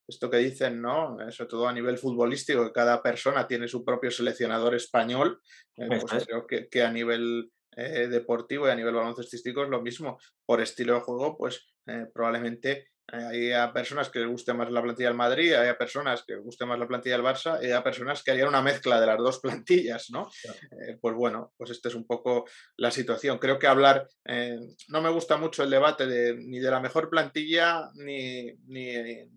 Esto 0.07 0.29
que 0.29 0.37
dicen, 0.37 0.83
¿no? 0.83 1.17
Sobre 1.31 1.49
todo 1.49 1.69
a 1.69 1.73
nivel 1.73 1.97
futbolístico, 1.97 2.67
que 2.67 2.73
cada 2.73 3.03
persona 3.03 3.47
tiene 3.47 3.67
su 3.67 3.83
propio 3.83 4.11
seleccionador 4.11 4.75
español, 4.75 5.41
pues 5.75 6.05
creo 6.27 6.47
que, 6.47 6.69
que, 6.69 6.83
a 6.83 6.93
nivel 6.93 7.51
deportivo 7.79 8.67
y 8.67 8.71
a 8.71 8.75
nivel 8.75 8.95
baloncestístico 8.95 9.63
es 9.63 9.69
lo 9.69 9.83
mismo. 9.83 10.19
Por 10.45 10.61
estilo 10.61 10.95
de 10.95 11.01
juego, 11.01 11.37
pues 11.37 11.75
probablemente 12.13 12.89
hay 13.11 13.53
a 13.53 13.73
personas 13.73 14.11
que 14.11 14.19
les 14.19 14.29
guste 14.29 14.53
más 14.53 14.71
la 14.71 14.83
plantilla 14.83 15.09
del 15.09 15.17
Madrid, 15.17 15.55
hay 15.55 15.69
a 15.69 15.79
personas 15.79 16.25
que 16.27 16.35
les 16.35 16.45
guste 16.45 16.67
más 16.67 16.79
la 16.79 16.87
plantilla 16.87 17.17
del 17.17 17.25
Barça, 17.25 17.59
y 17.63 17.67
hay 17.67 17.73
a 17.73 17.83
personas 17.83 18.23
que 18.23 18.31
harían 18.31 18.49
una 18.49 18.61
mezcla 18.61 19.01
de 19.01 19.07
las 19.07 19.17
dos 19.17 19.41
plantillas, 19.43 20.11
¿no? 20.11 20.29
Eh, 20.45 20.99
pues 21.01 21.15
bueno, 21.15 21.55
pues 21.57 21.71
esta 21.71 21.89
es 21.89 21.95
un 21.95 22.07
poco 22.07 22.45
la 22.77 22.91
situación. 22.91 23.39
Creo 23.39 23.59
que 23.59 23.67
hablar, 23.67 24.07
eh, 24.27 24.59
no 24.89 25.01
me 25.01 25.11
gusta 25.11 25.39
mucho 25.39 25.63
el 25.63 25.71
debate 25.71 26.07
de, 26.07 26.37
ni 26.37 26.59
de 26.59 26.71
la 26.71 26.81
mejor 26.81 27.09
plantilla, 27.09 27.89
ni, 27.95 28.53
ni 28.67 28.91
en 28.91 29.31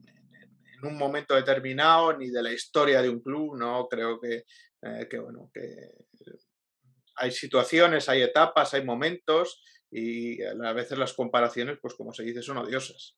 un 0.83 0.97
momento 0.97 1.35
determinado, 1.35 2.17
ni 2.17 2.29
de 2.29 2.43
la 2.43 2.51
historia 2.51 3.01
de 3.01 3.09
un 3.09 3.21
club, 3.21 3.57
¿no? 3.57 3.87
Creo 3.87 4.19
que, 4.19 4.43
eh, 4.81 5.07
que 5.09 5.17
bueno, 5.17 5.49
que 5.53 5.91
hay 7.15 7.31
situaciones, 7.31 8.09
hay 8.09 8.21
etapas, 8.21 8.73
hay 8.73 8.83
momentos, 8.83 9.63
y 9.91 10.41
a 10.43 10.73
veces 10.73 10.97
las 10.97 11.13
comparaciones, 11.13 11.77
pues 11.81 11.95
como 11.95 12.13
se 12.13 12.23
dice, 12.23 12.41
son 12.41 12.57
odiosas. 12.57 13.17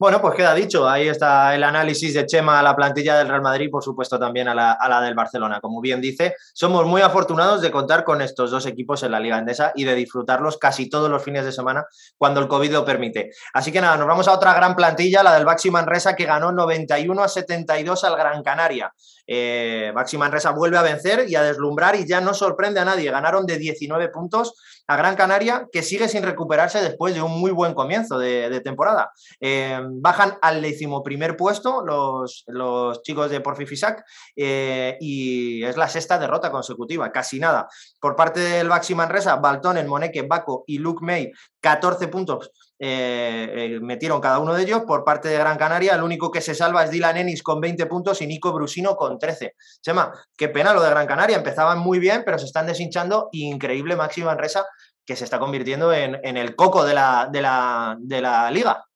Bueno, 0.00 0.18
pues 0.22 0.34
queda 0.34 0.54
dicho. 0.54 0.88
Ahí 0.88 1.08
está 1.08 1.54
el 1.54 1.62
análisis 1.62 2.14
de 2.14 2.24
Chema 2.24 2.58
a 2.58 2.62
la 2.62 2.74
plantilla 2.74 3.18
del 3.18 3.28
Real 3.28 3.42
Madrid, 3.42 3.68
por 3.70 3.84
supuesto 3.84 4.18
también 4.18 4.48
a 4.48 4.54
la, 4.54 5.00
del 5.02 5.14
Barcelona. 5.14 5.60
Como 5.60 5.82
bien 5.82 6.00
dice, 6.00 6.36
somos 6.54 6.86
muy 6.86 7.02
afortunados 7.02 7.60
de 7.60 7.70
contar 7.70 8.02
con 8.02 8.22
estos 8.22 8.50
dos 8.50 8.64
equipos 8.64 9.02
en 9.02 9.10
la 9.10 9.20
Liga 9.20 9.36
Endesa 9.36 9.72
y 9.74 9.84
de 9.84 9.94
disfrutarlos 9.94 10.56
casi 10.56 10.88
todos 10.88 11.10
los 11.10 11.22
fines 11.22 11.44
de 11.44 11.52
semana 11.52 11.84
cuando 12.16 12.40
el 12.40 12.48
COVID 12.48 12.72
lo 12.72 12.82
permite. 12.82 13.32
Así 13.52 13.70
que 13.72 13.82
nada, 13.82 13.98
nos 13.98 14.06
vamos 14.06 14.26
a 14.26 14.32
otra 14.32 14.54
gran 14.54 14.74
plantilla, 14.74 15.22
la 15.22 15.34
del 15.34 15.44
Baxi 15.44 15.70
Manresa, 15.70 16.16
que 16.16 16.24
ganó 16.24 16.50
91 16.50 17.22
a 17.22 17.28
72 17.28 18.02
al 18.04 18.16
Gran 18.16 18.42
Canaria. 18.42 18.94
Eh, 19.26 19.92
Baxi 19.94 20.16
Manresa 20.16 20.52
vuelve 20.52 20.78
a 20.78 20.82
vencer 20.82 21.26
y 21.28 21.36
a 21.36 21.42
deslumbrar 21.42 21.94
y 21.96 22.06
ya 22.06 22.22
no 22.22 22.32
sorprende 22.32 22.80
a 22.80 22.86
nadie. 22.86 23.10
Ganaron 23.10 23.44
de 23.44 23.58
19 23.58 24.08
puntos 24.08 24.54
a 24.86 24.96
Gran 24.96 25.14
Canaria, 25.14 25.68
que 25.70 25.82
sigue 25.82 26.08
sin 26.08 26.24
recuperarse 26.24 26.82
después 26.82 27.14
de 27.14 27.22
un 27.22 27.38
muy 27.38 27.52
buen 27.52 27.74
comienzo 27.74 28.18
de, 28.18 28.60
temporada. 28.60 29.12
Eh, 29.40 29.78
bajan 29.92 30.38
al 30.42 30.62
decimoprimer 30.62 31.36
puesto 31.36 31.84
los, 31.84 32.44
los 32.46 33.02
chicos 33.02 33.30
de 33.30 33.40
Porfifisac 33.40 34.04
eh, 34.36 34.96
y 35.00 35.62
es 35.64 35.76
la 35.76 35.88
sexta 35.88 36.18
derrota 36.18 36.50
consecutiva, 36.50 37.10
casi 37.12 37.38
nada. 37.38 37.68
Por 38.00 38.16
parte 38.16 38.40
del 38.40 38.68
Baxi 38.68 38.94
Manresa, 38.94 39.36
Baltonen, 39.36 39.86
Moneke, 39.86 40.22
Baco 40.22 40.64
y 40.66 40.78
Luke 40.78 41.04
May, 41.04 41.30
14 41.60 42.08
puntos 42.08 42.50
eh, 42.82 43.52
eh, 43.54 43.80
metieron 43.80 44.22
cada 44.22 44.38
uno 44.38 44.54
de 44.54 44.62
ellos. 44.62 44.82
Por 44.86 45.04
parte 45.04 45.28
de 45.28 45.36
Gran 45.36 45.58
Canaria, 45.58 45.94
el 45.94 46.02
único 46.02 46.30
que 46.30 46.40
se 46.40 46.54
salva 46.54 46.82
es 46.84 46.90
Dylan 46.90 47.18
Ennis 47.18 47.42
con 47.42 47.60
20 47.60 47.84
puntos 47.86 48.22
y 48.22 48.26
Nico 48.26 48.52
Brusino 48.52 48.96
con 48.96 49.18
13. 49.18 49.54
Chema, 49.82 50.10
qué 50.36 50.48
pena 50.48 50.72
lo 50.72 50.82
de 50.82 50.88
Gran 50.88 51.06
Canaria. 51.06 51.36
Empezaban 51.36 51.78
muy 51.78 51.98
bien, 51.98 52.22
pero 52.24 52.38
se 52.38 52.46
están 52.46 52.66
deshinchando. 52.66 53.28
Increíble 53.32 53.96
Maxi 53.96 54.22
Manresa, 54.22 54.64
que 55.04 55.14
se 55.14 55.24
está 55.24 55.38
convirtiendo 55.38 55.92
en, 55.92 56.16
el 56.24 56.56
coco 56.56 56.84
de 56.84 56.94
la, 56.94 57.28
de 57.30 57.42
la, 57.42 58.50
liga. 58.50 58.86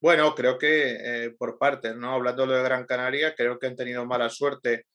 Bueno, 0.00 0.34
creo 0.34 0.58
que 0.58 1.24
eh, 1.24 1.30
por 1.38 1.58
parte, 1.58 1.94
¿no? 1.94 2.12
Hablando 2.12 2.46
de 2.46 2.62
Gran 2.62 2.84
Canaria, 2.84 3.34
creo 3.34 3.58
que 3.58 3.66
han 3.66 3.76
tenido 3.76 4.04
mala 4.06 4.28
suerte 4.30 4.86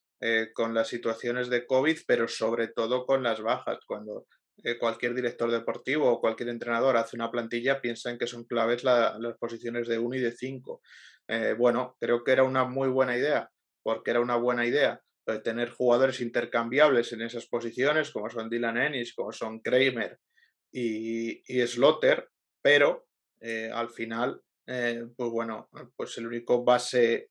con 0.54 0.72
las 0.72 0.86
situaciones 0.86 1.50
de 1.50 1.66
COVID, 1.66 1.98
pero 2.06 2.28
sobre 2.28 2.68
todo 2.68 3.06
con 3.06 3.24
las 3.24 3.40
bajas. 3.40 3.80
Cuando 3.84 4.26
eh, 4.64 4.78
cualquier 4.78 5.14
director 5.14 5.50
deportivo 5.50 6.08
o 6.08 6.20
cualquier 6.20 6.50
entrenador 6.50 6.96
hace 6.96 7.16
una 7.16 7.30
plantilla, 7.30 7.80
piensan 7.80 8.18
que 8.18 8.26
son 8.26 8.44
claves 8.44 8.84
las 8.84 9.36
posiciones 9.38 9.88
de 9.88 9.98
1 9.98 10.16
y 10.16 10.20
de 10.20 10.32
5. 10.32 10.82
Eh, 11.28 11.54
bueno, 11.58 11.96
creo 11.98 12.22
que 12.22 12.32
era 12.32 12.44
una 12.44 12.64
muy 12.64 12.88
buena 12.88 13.16
idea, 13.16 13.50
porque 13.82 14.10
era 14.10 14.20
una 14.20 14.36
buena 14.36 14.66
idea 14.66 15.00
eh, 15.26 15.38
tener 15.38 15.70
jugadores 15.70 16.20
intercambiables 16.20 17.12
en 17.12 17.22
esas 17.22 17.46
posiciones, 17.46 18.10
como 18.10 18.30
son 18.30 18.50
Dylan 18.50 18.76
Ennis, 18.76 19.14
como 19.14 19.32
son 19.32 19.60
Kramer 19.60 20.18
y, 20.70 21.42
y 21.46 21.66
Slotter, 21.66 22.28
pero 22.62 23.06
al 23.74 23.90
final, 23.90 24.40
pues 24.64 25.30
bueno, 25.30 25.68
pues 25.96 26.16
el 26.18 26.26
único 26.26 26.64
base 26.64 27.28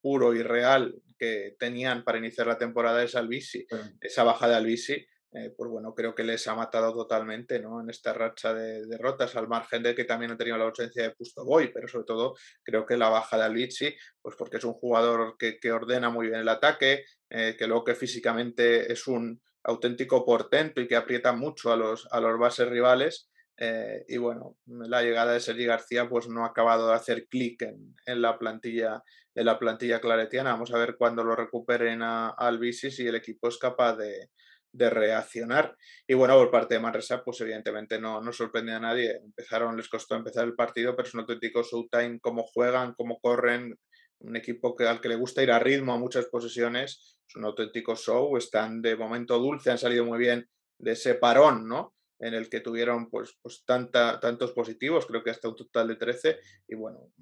puro 0.00 0.34
y 0.34 0.42
real 0.42 0.94
que 1.18 1.56
tenían 1.58 2.04
para 2.04 2.18
iniciar 2.18 2.46
la 2.46 2.58
temporada 2.58 3.02
es 3.02 3.14
Albisi, 3.14 3.66
esa 4.00 4.24
baja 4.24 4.48
de 4.48 4.54
Albisi 4.54 5.06
eh, 5.32 5.54
pues 5.56 5.70
bueno, 5.70 5.94
creo 5.94 6.12
que 6.12 6.24
les 6.24 6.48
ha 6.48 6.56
matado 6.56 6.92
totalmente 6.92 7.60
¿no? 7.60 7.80
en 7.80 7.88
esta 7.88 8.12
racha 8.12 8.52
de 8.52 8.84
derrotas, 8.86 9.36
al 9.36 9.46
margen 9.46 9.82
de 9.82 9.94
que 9.94 10.04
también 10.04 10.32
ha 10.32 10.36
tenido 10.36 10.58
la 10.58 10.64
ausencia 10.64 11.04
de 11.04 11.14
Pustoboy, 11.14 11.70
pero 11.72 11.86
sobre 11.86 12.04
todo 12.04 12.34
creo 12.64 12.84
que 12.84 12.96
la 12.96 13.10
baja 13.10 13.36
de 13.36 13.44
Albici, 13.44 13.94
pues 14.20 14.34
porque 14.36 14.56
es 14.56 14.64
un 14.64 14.72
jugador 14.72 15.36
que, 15.38 15.72
ordena 15.72 16.10
muy 16.10 16.26
bien 16.26 16.40
el 16.40 16.48
ataque, 16.48 17.04
eh, 17.28 17.54
que 17.56 17.68
luego 17.68 17.84
que 17.84 17.94
físicamente 17.94 18.92
es 18.92 19.06
un 19.06 19.40
auténtico 19.62 20.24
portento 20.24 20.80
y 20.80 20.88
que 20.88 20.96
aprieta 20.96 21.32
mucho 21.32 21.72
a 21.72 21.76
los, 21.76 22.08
a 22.10 22.20
los 22.20 22.36
bases 22.36 22.68
rivales. 22.68 23.30
Eh, 23.62 24.06
y 24.08 24.16
bueno, 24.16 24.56
la 24.66 25.02
llegada 25.02 25.34
de 25.34 25.40
Sergi 25.40 25.66
García 25.66 26.08
pues 26.08 26.28
no 26.28 26.44
ha 26.44 26.48
acabado 26.48 26.88
de 26.88 26.94
hacer 26.94 27.28
clic 27.28 27.60
en, 27.60 27.94
en, 28.06 28.22
la 28.22 28.38
plantilla 28.38 29.02
en 29.34 29.44
la 29.44 29.58
plantilla 29.58 30.00
claretiana. 30.00 30.52
Vamos 30.52 30.72
a 30.72 30.78
ver 30.78 30.96
cuándo 30.96 31.22
lo 31.22 31.36
recuperen 31.36 32.02
a, 32.02 32.28
a 32.30 32.48
Albici 32.48 32.90
si 32.90 33.06
el 33.06 33.14
equipo 33.16 33.48
es 33.48 33.58
capaz 33.58 33.96
de, 33.96 34.30
de 34.72 34.90
reaccionar. 34.90 35.76
Y 36.06 36.14
bueno, 36.14 36.36
por 36.36 36.50
parte 36.50 36.74
de 36.74 36.80
Manresa, 36.80 37.22
pues 37.22 37.40
evidentemente 37.40 38.00
no, 38.00 38.20
no 38.20 38.32
sorprende 38.32 38.72
a 38.72 38.80
nadie. 38.80 39.16
Empezaron, 39.22 39.76
les 39.76 39.88
costó 39.88 40.16
empezar 40.16 40.44
el 40.44 40.54
partido, 40.54 40.96
pero 40.96 41.06
es 41.06 41.14
un 41.14 41.20
auténtico 41.20 41.62
showtime, 41.62 42.20
cómo 42.20 42.44
juegan, 42.44 42.94
cómo 42.94 43.18
corren, 43.20 43.78
un 44.20 44.36
equipo 44.36 44.76
que, 44.76 44.86
al 44.86 45.00
que 45.00 45.08
le 45.08 45.16
gusta 45.16 45.42
ir 45.42 45.50
a 45.50 45.58
ritmo 45.58 45.94
a 45.94 45.98
muchas 45.98 46.26
posesiones, 46.26 47.16
es 47.26 47.36
un 47.36 47.44
auténtico 47.44 47.96
show, 47.96 48.36
están 48.36 48.82
de 48.82 48.96
momento 48.96 49.38
dulce, 49.38 49.70
han 49.70 49.78
salido 49.78 50.04
muy 50.04 50.18
bien 50.18 50.48
de 50.78 50.92
ese 50.92 51.14
parón, 51.14 51.66
¿no? 51.68 51.94
En 52.20 52.34
el 52.34 52.48
que 52.48 52.60
tuvieron 52.60 53.10
pues, 53.10 53.38
pues 53.42 53.64
tanta, 53.64 54.20
tantos 54.20 54.52
positivos, 54.52 55.06
creo 55.06 55.24
que 55.24 55.30
hasta 55.30 55.48
un 55.48 55.56
total 55.56 55.88
de 55.88 55.96
13, 55.96 56.38
y 56.68 56.74
bueno, 56.76 57.12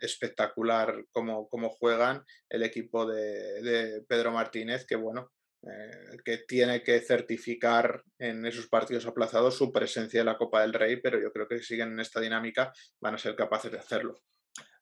espectacular 0.00 1.04
cómo, 1.12 1.48
cómo 1.48 1.70
juegan 1.70 2.24
el 2.48 2.62
equipo 2.62 3.06
de, 3.06 3.62
de 3.62 4.02
Pedro 4.08 4.32
Martínez, 4.32 4.84
que 4.86 4.96
bueno, 4.96 5.30
eh, 5.62 6.16
que 6.24 6.38
tiene 6.38 6.82
que 6.82 7.00
certificar 7.00 8.02
en 8.18 8.46
esos 8.46 8.66
partidos 8.68 9.06
aplazados 9.06 9.58
su 9.58 9.70
presencia 9.70 10.20
en 10.20 10.26
la 10.26 10.38
Copa 10.38 10.62
del 10.62 10.72
Rey, 10.72 10.96
pero 11.02 11.20
yo 11.20 11.30
creo 11.32 11.46
que 11.46 11.58
si 11.58 11.64
siguen 11.64 11.92
en 11.92 12.00
esta 12.00 12.18
dinámica 12.18 12.72
van 12.98 13.14
a 13.14 13.18
ser 13.18 13.36
capaces 13.36 13.70
de 13.70 13.78
hacerlo. 13.78 14.22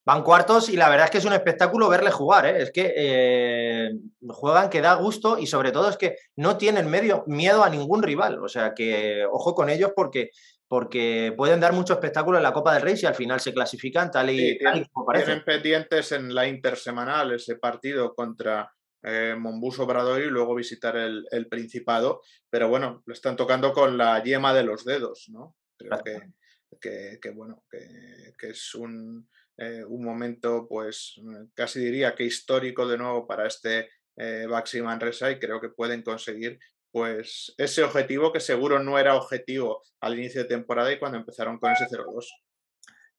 Van 0.05 0.23
cuartos 0.23 0.71
y 0.71 0.77
la 0.77 0.89
verdad 0.89 1.05
es 1.05 1.11
que 1.11 1.19
es 1.19 1.25
un 1.27 1.35
espectáculo 1.35 1.89
verle 1.89 2.11
jugar, 2.11 2.47
¿eh? 2.47 2.63
es 2.63 2.71
que 2.73 2.95
eh, 2.97 3.91
juegan 4.27 4.71
que 4.71 4.81
da 4.81 4.95
gusto 4.95 5.39
y 5.39 5.47
sobre 5.47 5.71
todo 5.71 5.91
es 5.91 5.99
que 5.99 6.17
no 6.35 6.57
tienen 6.57 6.89
medio 6.89 7.25
miedo 7.27 7.63
a 7.63 7.69
ningún 7.69 8.03
rival, 8.03 8.43
o 8.43 8.49
sea 8.49 8.73
que 8.75 9.27
ojo 9.31 9.55
con 9.55 9.69
ellos 9.69 9.93
porque 9.95 10.31
porque 10.69 11.33
pueden 11.37 11.61
dar 11.61 11.73
mucho 11.73 11.95
espectáculo 11.95 12.37
en 12.37 12.43
la 12.43 12.53
Copa 12.53 12.75
del 12.75 12.83
Rey 12.83 12.97
si 12.97 13.07
al 13.07 13.15
final 13.15 13.41
se 13.41 13.55
clasifican 13.55 14.11
tal 14.11 14.31
y, 14.31 14.59
como 14.93 15.07
parece. 15.07 15.25
Tienen 15.27 15.45
pendientes 15.45 16.13
en 16.13 16.35
la 16.35 16.47
intersemanal 16.47 17.33
ese 17.33 17.57
partido 17.57 18.15
contra 18.15 18.71
eh, 19.03 19.35
Monbus 19.39 19.79
Obrador 19.79 20.21
y 20.21 20.27
luego 20.27 20.55
visitar 20.55 20.97
el, 20.97 21.47
Principado, 21.49 22.21
pero 22.51 22.69
bueno, 22.69 23.03
lo 23.07 23.15
están 23.15 23.37
tocando 23.37 23.73
con 23.73 23.97
la 23.97 24.23
yema 24.23 24.53
de 24.53 24.65
los 24.65 24.85
dedos, 24.85 25.29
¿no? 25.31 25.57
Creo 25.79 26.03
que, 26.81 27.19
que, 27.21 27.31
bueno, 27.31 27.65
que, 27.71 28.49
es 28.49 28.75
un, 28.75 29.29
eh, 29.59 29.85
un, 29.85 30.05
momento, 30.05 30.67
pues 30.69 31.21
casi 31.55 31.81
diría 31.81 32.15
que 32.15 32.25
histórico 32.25 32.87
de 32.87 32.97
nuevo 32.97 33.27
para 33.27 33.47
este 33.47 33.91
eh, 34.17 34.47
Baxi 34.49 34.81
Manresa 34.81 35.31
y 35.31 35.39
creo 35.39 35.61
que 35.61 35.69
pueden 35.69 36.03
conseguir 36.03 36.59
pues 36.91 37.55
ese 37.59 37.83
objetivo 37.83 38.33
que 38.33 38.41
seguro 38.41 38.79
no 38.79 38.99
era 38.99 39.17
objetivo 39.17 39.83
al 40.01 40.19
inicio 40.19 40.43
de 40.43 40.49
temporada 40.49 40.93
y 40.93 40.99
cuando 40.99 41.19
empezaron 41.19 41.59
con 41.59 41.73
ese 41.73 41.87
0-2. 41.87 42.25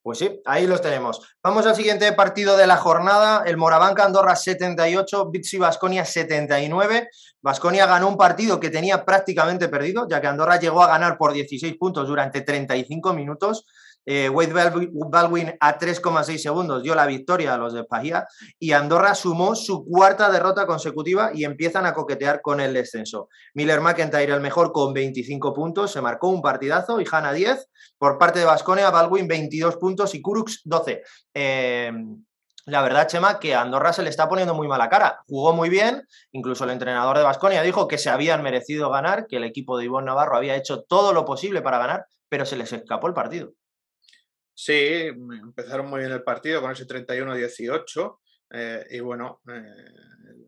Pues 0.02 0.18
sí, 0.18 0.42
ahí 0.46 0.66
los 0.66 0.82
tenemos. 0.82 1.22
Vamos 1.44 1.66
al 1.66 1.76
siguiente 1.76 2.12
partido 2.14 2.56
de 2.56 2.68
la 2.68 2.78
jornada, 2.78 3.44
el 3.46 3.58
Morabanca 3.58 4.06
Andorra 4.06 4.36
78, 4.36 5.30
Bixi 5.30 5.58
Basconia 5.58 6.06
79. 6.06 7.10
Basconia 7.42 7.86
ganó 7.86 8.08
un 8.08 8.18
partido 8.18 8.62
que 8.62 8.70
tenía 8.70 9.04
prácticamente 9.04 9.68
perdido, 9.68 10.08
ya 10.10 10.22
que 10.22 10.28
Andorra 10.28 10.58
llegó 10.58 10.84
a 10.84 10.88
ganar 10.88 11.18
por 11.18 11.34
16 11.34 11.76
puntos 11.78 12.08
durante 12.08 12.42
35 12.42 13.14
minutos. 13.14 13.66
Eh, 14.12 14.28
Wade 14.28 14.54
Baldwin 14.82 15.54
a 15.60 15.78
3,6 15.78 16.40
segundos 16.40 16.82
dio 16.82 16.96
la 16.96 17.06
victoria 17.06 17.54
a 17.54 17.58
los 17.60 17.74
de 17.74 17.84
Pajía 17.84 18.26
y 18.58 18.72
Andorra 18.72 19.14
sumó 19.14 19.54
su 19.54 19.86
cuarta 19.86 20.32
derrota 20.32 20.66
consecutiva 20.66 21.30
y 21.32 21.44
empiezan 21.44 21.86
a 21.86 21.94
coquetear 21.94 22.42
con 22.42 22.60
el 22.60 22.74
descenso. 22.74 23.30
Miller 23.54 23.82
McIntyre 23.82 24.34
el 24.34 24.42
mejor 24.42 24.72
con 24.72 24.96
25 24.96 25.54
puntos, 25.54 25.92
se 25.92 26.02
marcó 26.02 26.30
un 26.30 26.42
partidazo 26.42 27.00
y 27.00 27.06
Hanna 27.10 27.34
10. 27.34 27.70
Por 28.00 28.18
parte 28.18 28.40
de 28.40 28.46
Vasconia, 28.46 28.90
Baldwin 28.90 29.28
22 29.28 29.78
puntos 29.78 30.16
y 30.16 30.24
Kurux 30.24 30.62
12. 30.64 31.04
Eh, 31.36 31.92
la 32.66 32.82
verdad, 32.82 33.08
Chema, 33.08 33.40
que 33.40 33.54
Andorra 33.54 33.94
se 33.94 34.02
le 34.02 34.10
está 34.10 34.28
poniendo 34.28 34.56
muy 34.56 34.68
mala 34.68 34.90
cara. 34.90 35.20
Jugó 35.28 35.54
muy 35.54 35.70
bien, 35.70 36.08
incluso 36.32 36.64
el 36.64 36.72
entrenador 36.72 37.16
de 37.16 37.24
Vasconia 37.24 37.62
dijo 37.62 37.88
que 37.88 38.00
se 38.00 38.10
habían 38.10 38.42
merecido 38.42 38.90
ganar, 38.90 39.28
que 39.28 39.38
el 39.38 39.44
equipo 39.44 39.78
de 39.78 39.86
Ivonne 39.86 40.08
Navarro 40.08 40.36
había 40.36 40.56
hecho 40.56 40.82
todo 40.82 41.14
lo 41.14 41.26
posible 41.26 41.62
para 41.62 41.78
ganar, 41.78 42.08
pero 42.28 42.48
se 42.48 42.58
les 42.58 42.74
escapó 42.74 43.06
el 43.06 43.14
partido. 43.14 43.52
Sí, 44.62 44.74
empezaron 44.74 45.88
muy 45.88 46.02
bien 46.02 46.12
el 46.12 46.22
partido 46.22 46.60
con 46.60 46.70
ese 46.70 46.86
31-18 46.86 48.20
eh, 48.52 48.88
y 48.90 49.00
bueno, 49.00 49.40
eh, 49.48 49.94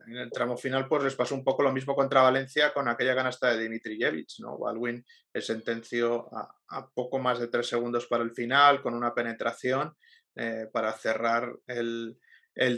en 0.06 0.18
el 0.18 0.30
tramo 0.30 0.58
final 0.58 0.86
pues 0.90 1.06
les 1.06 1.16
pasó 1.16 1.34
un 1.34 1.46
poco 1.46 1.64
lo 1.64 1.72
mismo 1.72 1.96
contra 1.96 2.22
Valencia 2.22 2.74
con 2.74 2.90
aquella 2.90 3.16
canasta 3.16 3.54
de 3.54 3.64
Dimitrijevic, 3.64 4.28
¿no? 4.40 4.58
Baldwin 4.58 5.06
sentenció 5.36 6.28
a, 6.36 6.90
poco 6.94 7.20
más 7.20 7.40
de 7.40 7.48
tres 7.48 7.68
segundos 7.68 8.06
para 8.08 8.24
el 8.24 8.32
final 8.32 8.82
con 8.82 8.96
una 8.96 9.14
penetración 9.16 9.96
eh, 10.36 10.68
para 10.74 10.92
cerrar 10.92 11.50
el, 11.66 12.18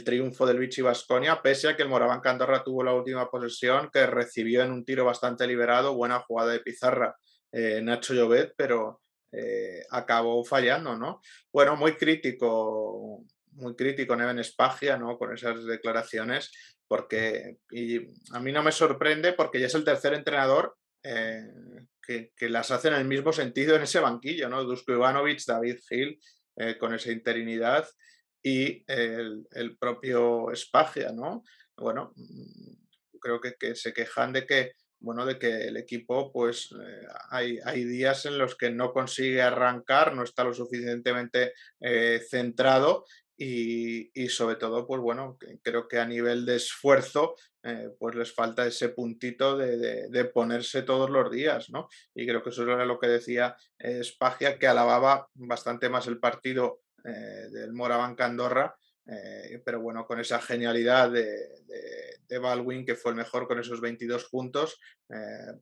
triunfo 0.04 0.46
del 0.46 0.60
Vichy 0.60 0.82
Vasconia, 0.82 1.42
pese 1.42 1.68
a 1.68 1.74
que 1.74 1.82
el 1.82 1.88
Moraván 1.88 2.20
Candorra 2.20 2.62
tuvo 2.62 2.84
la 2.84 2.94
última 2.94 3.28
posesión 3.28 3.90
que 3.92 4.06
recibió 4.06 4.62
en 4.62 4.70
un 4.70 4.84
tiro 4.84 5.04
bastante 5.04 5.48
liberado, 5.48 5.96
buena 5.96 6.20
jugada 6.20 6.52
de 6.52 6.60
pizarra 6.60 7.16
eh, 7.50 7.80
Nacho 7.82 8.14
Llobet, 8.14 8.54
pero 8.56 9.00
eh, 9.36 9.82
acabó 9.90 10.44
fallando, 10.44 10.96
¿no? 10.96 11.20
Bueno, 11.52 11.76
muy 11.76 11.96
crítico, 11.96 13.24
muy 13.52 13.74
crítico 13.74 14.16
Neven 14.16 14.38
Espagia, 14.38 14.96
¿no? 14.96 15.18
Con 15.18 15.34
esas 15.34 15.64
declaraciones, 15.64 16.52
porque 16.86 17.58
a 18.32 18.40
mí 18.40 18.52
no 18.52 18.62
me 18.62 18.72
sorprende 18.72 19.32
porque 19.32 19.60
ya 19.60 19.66
es 19.66 19.74
el 19.74 19.84
tercer 19.84 20.14
entrenador 20.14 20.76
que, 22.06 22.48
las 22.48 22.70
hace 22.70 22.88
en 22.88 22.94
el 22.94 23.04
mismo 23.04 23.32
sentido 23.32 23.76
en 23.76 23.82
ese 23.82 24.00
banquillo, 24.00 24.48
¿no? 24.48 24.64
Dusko 24.64 24.92
Ivanovic, 24.92 25.44
David 25.46 25.78
Gil 25.88 26.18
eh, 26.56 26.78
con 26.78 26.94
esa 26.94 27.10
interinidad 27.10 27.88
y 28.42 28.84
el, 28.86 29.76
propio 29.78 30.50
Espagia, 30.50 31.12
¿no? 31.12 31.42
Bueno, 31.76 32.12
mm, 32.16 33.18
creo 33.20 33.40
que, 33.40 33.74
se 33.74 33.92
quejan 33.92 34.32
de 34.32 34.46
que, 34.46 34.72
bueno, 35.04 35.26
de 35.26 35.38
que 35.38 35.68
el 35.68 35.76
equipo, 35.76 36.32
pues 36.32 36.70
eh, 36.72 37.06
hay, 37.30 37.58
hay, 37.64 37.84
días 37.84 38.24
en 38.24 38.38
los 38.38 38.56
que 38.56 38.70
no 38.70 38.92
consigue 38.92 39.42
arrancar, 39.42 40.14
no 40.14 40.24
está 40.24 40.44
lo 40.44 40.54
suficientemente 40.54 41.52
eh, 41.80 42.22
centrado 42.28 43.04
y, 43.36 44.10
sobre 44.28 44.56
todo, 44.56 44.86
pues 44.86 45.00
bueno, 45.00 45.36
creo 45.62 45.86
que 45.88 45.98
a 45.98 46.06
nivel 46.06 46.46
de 46.46 46.56
esfuerzo, 46.56 47.34
pues 47.98 48.14
les 48.14 48.32
falta 48.32 48.64
ese 48.64 48.90
puntito 48.90 49.56
de, 49.56 50.24
ponerse 50.32 50.82
todos 50.82 51.10
los 51.10 51.30
días, 51.32 51.68
¿no? 51.70 51.88
Y 52.14 52.26
creo 52.26 52.44
que 52.44 52.50
eso 52.50 52.62
era 52.62 52.84
lo 52.84 53.00
que 53.00 53.08
decía 53.08 53.56
Spagia, 54.04 54.56
que 54.56 54.68
alababa 54.68 55.28
bastante 55.34 55.88
más 55.88 56.06
el 56.06 56.20
partido 56.20 56.82
del 57.02 57.72
Morabanca 57.72 58.24
Andorra, 59.06 59.62
pero 59.64 59.80
bueno, 59.80 60.06
con 60.06 60.20
esa 60.20 60.40
genialidad 60.40 61.10
de, 61.10 61.26
de, 62.28 62.38
Baldwin, 62.38 62.84
que 62.84 62.96
fue 62.96 63.12
el 63.12 63.16
mejor 63.16 63.46
con 63.46 63.60
esos 63.60 63.80
22 63.80 64.28
puntos, 64.28 64.80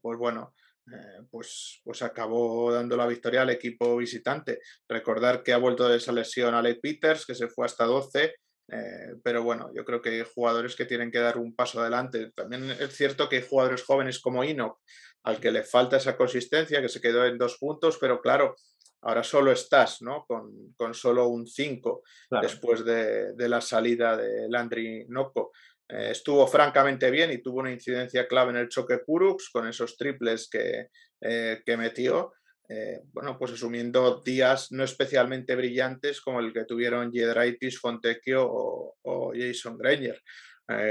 pues 0.01 0.19
bueno, 0.19 0.55
eh, 0.91 1.23
pues, 1.31 1.81
pues 1.85 2.03
acabó 2.03 2.73
dando 2.73 2.97
la 2.97 3.07
victoria 3.07 3.43
al 3.43 3.51
equipo 3.51 3.97
visitante. 3.97 4.61
Recordar 4.89 5.43
que 5.43 5.53
ha 5.53 5.59
vuelto 5.59 5.89
de 5.89 5.99
esa 5.99 6.13
lesión 6.13 6.55
Alec 6.55 6.81
Peters, 6.81 7.25
que 7.25 7.35
se 7.35 7.49
fue 7.49 7.67
hasta 7.67 7.85
12, 7.85 8.35
eh, 8.69 9.15
pero 9.23 9.45
bueno, 9.45 9.71
yo 9.75 9.85
creo 9.85 10.03
que 10.03 10.11
hay 10.11 10.25
jugadores 10.35 10.75
que 10.75 10.85
tienen 10.85 11.11
que 11.11 11.21
dar 11.21 11.39
un 11.39 11.55
paso 11.55 11.81
adelante. 11.81 12.33
También 12.35 12.71
es 12.71 12.97
cierto 12.97 13.29
que 13.29 13.37
hay 13.37 13.47
jugadores 13.49 13.85
jóvenes 13.85 14.19
como 14.21 14.43
Enoch, 14.43 14.79
al 15.23 15.39
que 15.39 15.53
le 15.53 15.63
falta 15.63 15.99
esa 15.99 16.17
consistencia, 16.17 16.83
que 16.83 16.89
se 16.89 17.01
quedó 17.01 17.25
en 17.27 17.39
dos 17.39 17.59
puntos, 17.59 17.99
pero 18.01 18.21
claro, 18.21 18.57
ahora 19.03 19.23
solo 19.23 19.53
estás 19.53 20.03
¿no? 20.03 20.25
con, 20.27 20.73
con 20.77 20.95
solo 20.95 21.29
un 21.29 21.47
5 21.47 22.03
después 22.41 22.85
de, 22.85 23.35
de, 23.35 23.49
la 23.49 23.61
salida 23.61 24.17
de 24.17 24.49
Landry 24.49 25.07
Noco. 25.09 25.53
Eh, 25.89 26.11
estuvo 26.13 26.47
francamente 26.47 27.11
bien 27.11 27.31
y 27.31 27.43
tuvo 27.43 27.61
una 27.61 27.73
incidencia 27.73 28.27
clave 28.27 28.51
en 28.51 28.57
el 28.57 28.69
choque 28.69 29.03
Kurux 29.05 29.51
con 29.51 29.69
esos 29.69 29.97
triples 29.97 30.49
que, 30.49 30.89
eh, 31.21 31.63
que 31.65 31.77
metió. 31.77 32.33
Eh, 32.69 33.01
bueno, 33.13 33.37
pues 33.39 33.53
asumiendo 33.53 34.23
días 34.23 34.73
no 34.73 34.85
especialmente 34.85 35.55
brillantes 35.57 36.21
como 36.23 36.41
el 36.41 36.53
que 36.53 36.65
tuvieron 36.65 37.13
Jedraitis, 37.13 37.79
Fontecchio 37.79 38.49
o, 38.49 39.33
Jason 39.35 39.77
Granger. 39.77 40.21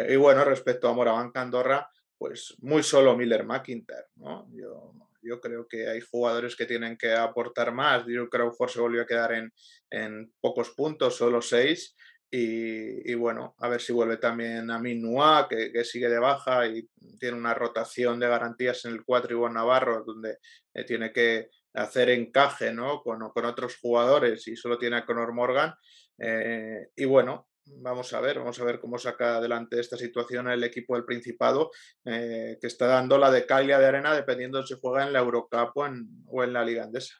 y 0.10 0.16
bueno, 0.16 0.44
respecto 0.44 0.88
a 0.88 0.94
Moraván 0.94 1.32
Andorra, 1.34 1.88
pues 2.18 2.56
muy 2.60 2.84
solo 2.84 3.16
Miller 3.16 3.46
McIntyre. 3.46 4.08
¿no? 4.16 4.48
Yo, 4.52 4.94
yo 5.22 5.40
creo 5.40 5.68
que 5.68 5.88
hay 5.88 6.02
jugadores 6.02 6.56
que 6.56 6.66
tienen 6.66 6.98
que 6.98 7.14
aportar 7.14 7.74
más. 7.74 8.06
Drew 8.06 8.30
Crawford 8.30 8.70
se 8.70 8.80
volvió 8.80 9.02
a 9.02 9.08
quedar 9.08 9.34
en, 9.34 9.52
en 9.90 10.34
pocos 10.40 10.72
puntos, 10.72 11.16
solo 11.16 11.42
seis. 11.42 11.96
Y, 12.34 13.14
bueno, 13.16 13.56
a 13.60 13.68
ver 13.68 13.82
si 13.82 13.92
vuelve 13.92 14.16
también 14.16 14.72
a 14.72 14.80
Minua, 14.80 15.48
que, 15.50 15.70
que, 15.74 15.84
sigue 15.84 16.08
de 16.08 16.18
baja 16.18 16.66
y 16.66 16.88
tiene 17.20 17.36
una 17.36 17.54
rotación 17.54 18.22
de 18.22 18.30
garantías 18.30 18.86
en 18.86 18.94
el 18.94 19.04
4 19.04 19.36
Iván 19.36 19.56
Navarro, 19.56 20.06
donde 20.06 20.38
eh, 20.74 20.86
tiene 20.86 21.12
que 21.12 21.50
hacer 21.74 22.10
encaje 22.10 22.74
¿no? 22.74 23.02
con, 23.02 23.20
con, 23.32 23.44
otros 23.44 23.78
jugadores 23.82 24.48
y 24.48 24.56
solo 24.56 24.78
tiene 24.78 24.96
a 24.96 25.06
Conor 25.06 25.34
Morgan. 25.34 25.74
Eh, 26.18 26.88
y 26.96 27.04
bueno, 27.04 27.50
vamos 27.78 28.14
a 28.14 28.22
ver, 28.22 28.40
vamos 28.40 28.60
a 28.60 28.64
ver 28.64 28.80
cómo 28.80 28.98
saca 28.98 29.38
adelante 29.38 29.80
esta 29.80 29.98
situación 29.98 30.50
el 30.50 30.64
equipo 30.64 30.96
del 30.96 31.06
Principado, 31.06 31.72
eh, 32.06 32.58
que 32.60 32.68
está 32.68 32.88
dando 32.88 33.18
la 33.18 33.32
de 33.32 33.46
Calia 33.46 33.80
de 33.80 33.86
arena 33.86 34.14
dependiendo 34.14 34.64
si 34.64 34.76
juega 34.80 35.06
en 35.06 35.14
la 35.14 35.20
Eurocup 35.20 35.76
o 35.76 36.44
en, 36.44 36.54
la 36.54 36.64
Liga 36.64 36.84
Andesa. 36.84 37.16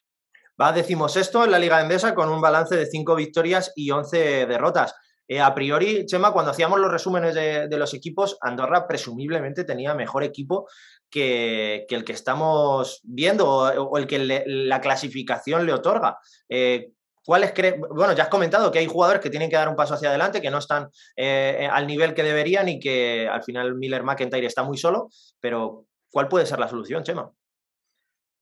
Va 0.60 0.72
decimosexto 0.72 1.44
en 1.44 1.52
la 1.52 1.60
Liga 1.60 1.82
Endesa 1.82 2.14
con 2.14 2.30
un 2.30 2.42
balance 2.42 2.76
de 2.76 2.86
cinco 2.86 3.16
victorias 3.16 3.72
y 3.76 3.92
11 3.92 4.46
derrotas. 4.46 4.94
Eh, 5.28 5.40
a 5.40 5.56
priori, 5.56 6.06
Chema, 6.06 6.34
cuando 6.34 6.52
hacíamos 6.52 6.80
los 6.80 6.92
resúmenes 6.92 7.34
de, 7.34 7.78
los 7.78 7.94
equipos, 7.94 8.38
Andorra 8.42 8.86
presumiblemente 8.86 9.64
tenía 9.64 9.96
mejor 9.96 10.24
equipo 10.24 10.68
que, 11.10 11.86
el 11.90 12.04
que 12.04 12.12
estamos 12.12 13.00
viendo 13.04 13.48
o, 13.48 13.98
el 13.98 14.08
que 14.08 14.44
la 14.46 14.82
clasificación 14.82 15.66
le 15.66 15.74
otorga. 15.74 16.18
Eh, 16.50 16.92
¿Cuáles 17.24 17.54
Bueno, 17.90 18.14
ya 18.14 18.24
has 18.24 18.30
comentado 18.30 18.72
que 18.72 18.80
hay 18.80 18.88
jugadores 18.88 19.22
que 19.22 19.30
tienen 19.30 19.50
que 19.50 19.56
dar 19.56 19.70
un 19.70 19.76
paso 19.76 19.94
hacia 19.94 20.10
adelante, 20.10 20.42
que 20.42 20.50
no 20.50 20.58
están 20.58 20.90
eh, 21.16 21.68
al 21.72 21.86
nivel 21.86 22.14
que 22.14 22.24
deberían 22.24 22.68
y 22.68 22.80
que 22.80 23.28
al 23.28 23.44
final 23.44 23.76
Miller 23.76 24.04
McIntyre 24.04 24.48
está 24.48 24.64
muy 24.64 24.78
solo, 24.78 25.10
pero 25.40 25.86
¿cuál 26.12 26.28
puede 26.28 26.46
ser 26.46 26.60
la 26.60 26.68
solución, 26.68 27.04
Chema? 27.04 27.32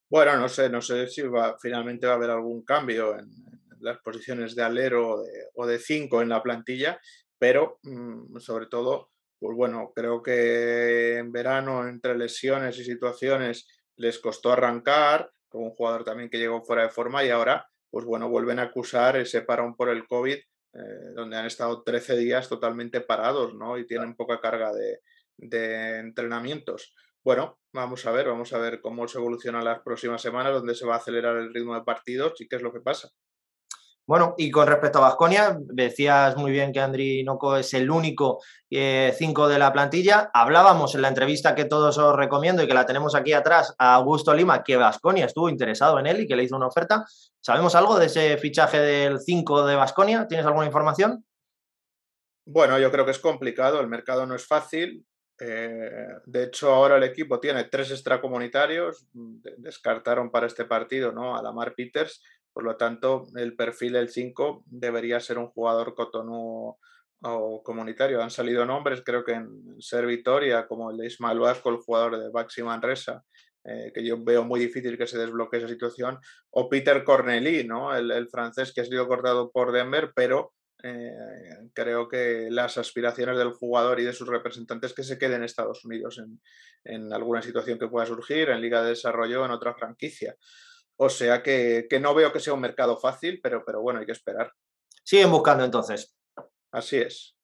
Bueno, 0.09 0.37
no 0.37 0.47
sé, 0.47 0.69
no 0.69 0.81
sé 0.81 1.07
si 1.07 1.21
va, 1.23 1.57
finalmente 1.59 2.07
va 2.07 2.13
a 2.13 2.15
haber 2.15 2.31
algún 2.31 2.63
cambio 2.63 3.17
en, 3.19 3.29
las 3.81 3.99
posiciones 3.99 4.55
de 4.55 4.63
alero 4.63 5.23
o 5.55 5.65
de 5.65 5.79
5 5.79 6.21
en 6.21 6.29
la 6.29 6.43
plantilla, 6.43 6.99
pero 7.37 7.79
mm, 7.83 8.37
sobre 8.39 8.67
todo, 8.67 9.11
pues 9.39 9.55
bueno, 9.55 9.93
creo 9.95 10.21
que 10.21 11.17
en 11.17 11.31
verano, 11.31 11.87
entre 11.87 12.17
lesiones 12.17 12.77
y 12.77 12.83
situaciones, 12.83 13.67
les 13.95 14.19
costó 14.19 14.51
arrancar, 14.51 15.31
como 15.47 15.65
un 15.65 15.75
jugador 15.75 16.03
también 16.03 16.29
que 16.29 16.37
llegó 16.37 16.61
fuera 16.61 16.83
de 16.83 16.89
forma 16.89 17.23
y 17.23 17.29
ahora, 17.29 17.69
pues 17.89 18.05
bueno, 18.05 18.29
vuelven 18.29 18.59
a 18.59 18.63
acusar 18.63 19.17
ese 19.17 19.41
parón 19.41 19.75
por 19.75 19.89
el 19.89 20.07
COVID, 20.07 20.35
eh, 20.35 20.79
donde 21.15 21.37
han 21.37 21.45
estado 21.45 21.83
13 21.83 22.17
días 22.17 22.47
totalmente 22.49 23.01
parados, 23.01 23.55
¿no? 23.55 23.77
Y 23.77 23.87
tienen 23.87 24.15
poca 24.15 24.39
carga 24.39 24.71
de, 24.73 24.99
de 25.37 25.99
entrenamientos. 25.99 26.93
Bueno, 27.23 27.59
vamos 27.73 28.05
a 28.05 28.11
ver, 28.11 28.27
vamos 28.27 28.53
a 28.53 28.59
ver 28.59 28.81
cómo 28.81 29.07
se 29.07 29.17
evoluciona 29.17 29.61
las 29.61 29.81
próximas 29.81 30.21
semanas, 30.21 30.53
dónde 30.53 30.75
se 30.75 30.85
va 30.85 30.95
a 30.95 30.97
acelerar 30.97 31.37
el 31.37 31.53
ritmo 31.53 31.75
de 31.75 31.83
partidos 31.83 32.39
y 32.39 32.47
qué 32.47 32.57
es 32.57 32.61
lo 32.61 32.71
que 32.71 32.81
pasa. 32.81 33.09
Bueno, 34.09 34.33
y 34.39 34.49
con 34.49 34.65
respecto 34.65 34.97
a 34.97 35.01
Vasconia, 35.01 35.55
decías 35.59 36.35
muy 36.35 36.49
bien 36.49 36.73
que 36.73 36.79
Andri 36.79 37.23
Noco 37.23 37.55
es 37.55 37.75
el 37.75 37.91
único 37.91 38.39
5 38.71 38.71
eh, 38.71 39.13
de 39.53 39.59
la 39.59 39.71
plantilla. 39.71 40.31
Hablábamos 40.33 40.95
en 40.95 41.03
la 41.03 41.09
entrevista 41.09 41.53
que 41.53 41.65
todos 41.65 41.95
os 41.99 42.15
recomiendo 42.15 42.63
y 42.63 42.67
que 42.67 42.73
la 42.73 42.87
tenemos 42.87 43.13
aquí 43.13 43.33
atrás 43.33 43.75
a 43.77 43.93
Augusto 43.93 44.33
Lima, 44.33 44.63
que 44.63 44.77
Vasconia 44.77 45.25
estuvo 45.25 45.47
interesado 45.47 45.99
en 45.99 46.07
él 46.07 46.21
y 46.21 46.27
que 46.27 46.35
le 46.35 46.41
hizo 46.41 46.55
una 46.55 46.65
oferta. 46.65 47.05
¿Sabemos 47.39 47.75
algo 47.75 47.99
de 47.99 48.07
ese 48.07 48.35
fichaje 48.39 48.79
del 48.79 49.19
5 49.19 49.67
de 49.67 49.75
Vasconia? 49.75 50.25
¿Tienes 50.27 50.47
alguna 50.47 50.65
información? 50.65 51.23
Bueno, 52.47 52.79
yo 52.79 52.89
creo 52.89 53.05
que 53.05 53.11
es 53.11 53.19
complicado, 53.19 53.79
el 53.79 53.89
mercado 53.89 54.25
no 54.25 54.33
es 54.33 54.47
fácil. 54.47 55.05
Eh, 55.39 56.07
de 56.25 56.43
hecho, 56.45 56.73
ahora 56.73 56.97
el 56.97 57.03
equipo 57.03 57.39
tiene 57.39 57.65
tres 57.65 57.91
extracomunitarios, 57.91 59.05
descartaron 59.57 60.31
para 60.31 60.47
este 60.47 60.65
partido 60.65 61.11
¿no? 61.11 61.37
a 61.37 61.43
Lamar 61.43 61.75
Peters, 61.75 62.21
por 62.59 62.65
lo 62.65 62.75
tanto, 62.75 63.23
el 63.37 63.55
perfil 63.55 63.93
del 63.93 64.09
5 64.09 64.65
debería 64.65 65.21
ser 65.21 65.37
un 65.37 65.47
jugador 65.47 65.95
cotonú 65.95 66.75
o 67.21 67.63
comunitario. 67.63 68.21
Han 68.21 68.31
salido 68.31 68.65
nombres, 68.65 69.01
creo 69.01 69.23
que 69.23 69.31
en 69.31 69.79
Ser 69.79 70.05
Vitoria, 70.05 70.67
como 70.67 70.91
el 70.91 70.97
de 70.97 71.07
Ismael 71.07 71.39
Vasco, 71.39 71.69
el 71.69 71.77
jugador 71.77 72.19
de 72.19 72.29
Baxi 72.29 72.61
Manresa, 72.61 73.23
que 73.63 74.03
yo 74.03 74.21
veo 74.21 74.43
muy 74.43 74.59
difícil 74.59 74.97
que 74.97 75.07
se 75.07 75.17
desbloquee 75.17 75.59
esa 75.59 75.69
situación, 75.69 76.19
o 76.49 76.67
Peter 76.67 77.05
Corneli, 77.05 77.63
¿no? 77.63 77.95
el, 77.95 78.11
el 78.11 78.27
francés 78.27 78.73
que 78.73 78.81
ha 78.81 78.85
sido 78.85 79.07
cortado 79.07 79.51
por 79.51 79.71
Denver, 79.71 80.11
pero 80.13 80.51
eh, 80.81 81.11
creo 81.73 82.07
que 82.07 82.47
las 82.49 82.77
aspiraciones 82.77 83.37
del 83.37 83.51
jugador 83.51 83.99
y 83.99 84.05
de 84.05 84.13
sus 84.13 84.29
representantes 84.29 84.93
que 84.93 85.03
se 85.03 85.17
queden 85.17 85.37
en 85.37 85.43
Estados 85.43 85.83
Unidos 85.83 86.21
en, 86.85 87.11
alguna 87.11 87.41
situación 87.41 87.77
que 87.77 87.89
pueda 87.89 88.05
surgir, 88.05 88.49
en 88.49 88.61
Liga 88.61 88.81
de 88.81 88.89
Desarrollo, 88.89 89.43
en 89.43 89.51
otra 89.51 89.73
franquicia. 89.73 90.35
O 91.01 91.07
sea 91.07 91.41
que, 91.41 91.87
no 92.01 92.13
veo 92.13 92.33
que 92.33 92.41
sea 92.41 92.53
un 92.53 92.59
mercado 92.59 92.97
fácil, 92.97 93.39
pero, 93.41 93.63
pero 93.65 93.81
bueno, 93.81 94.01
hay 94.01 94.05
que 94.05 94.11
esperar. 94.11 94.51
Siguen 95.01 95.31
buscando 95.31 95.63
entonces. 95.63 96.13
Así 96.73 96.97
es. 96.97 97.38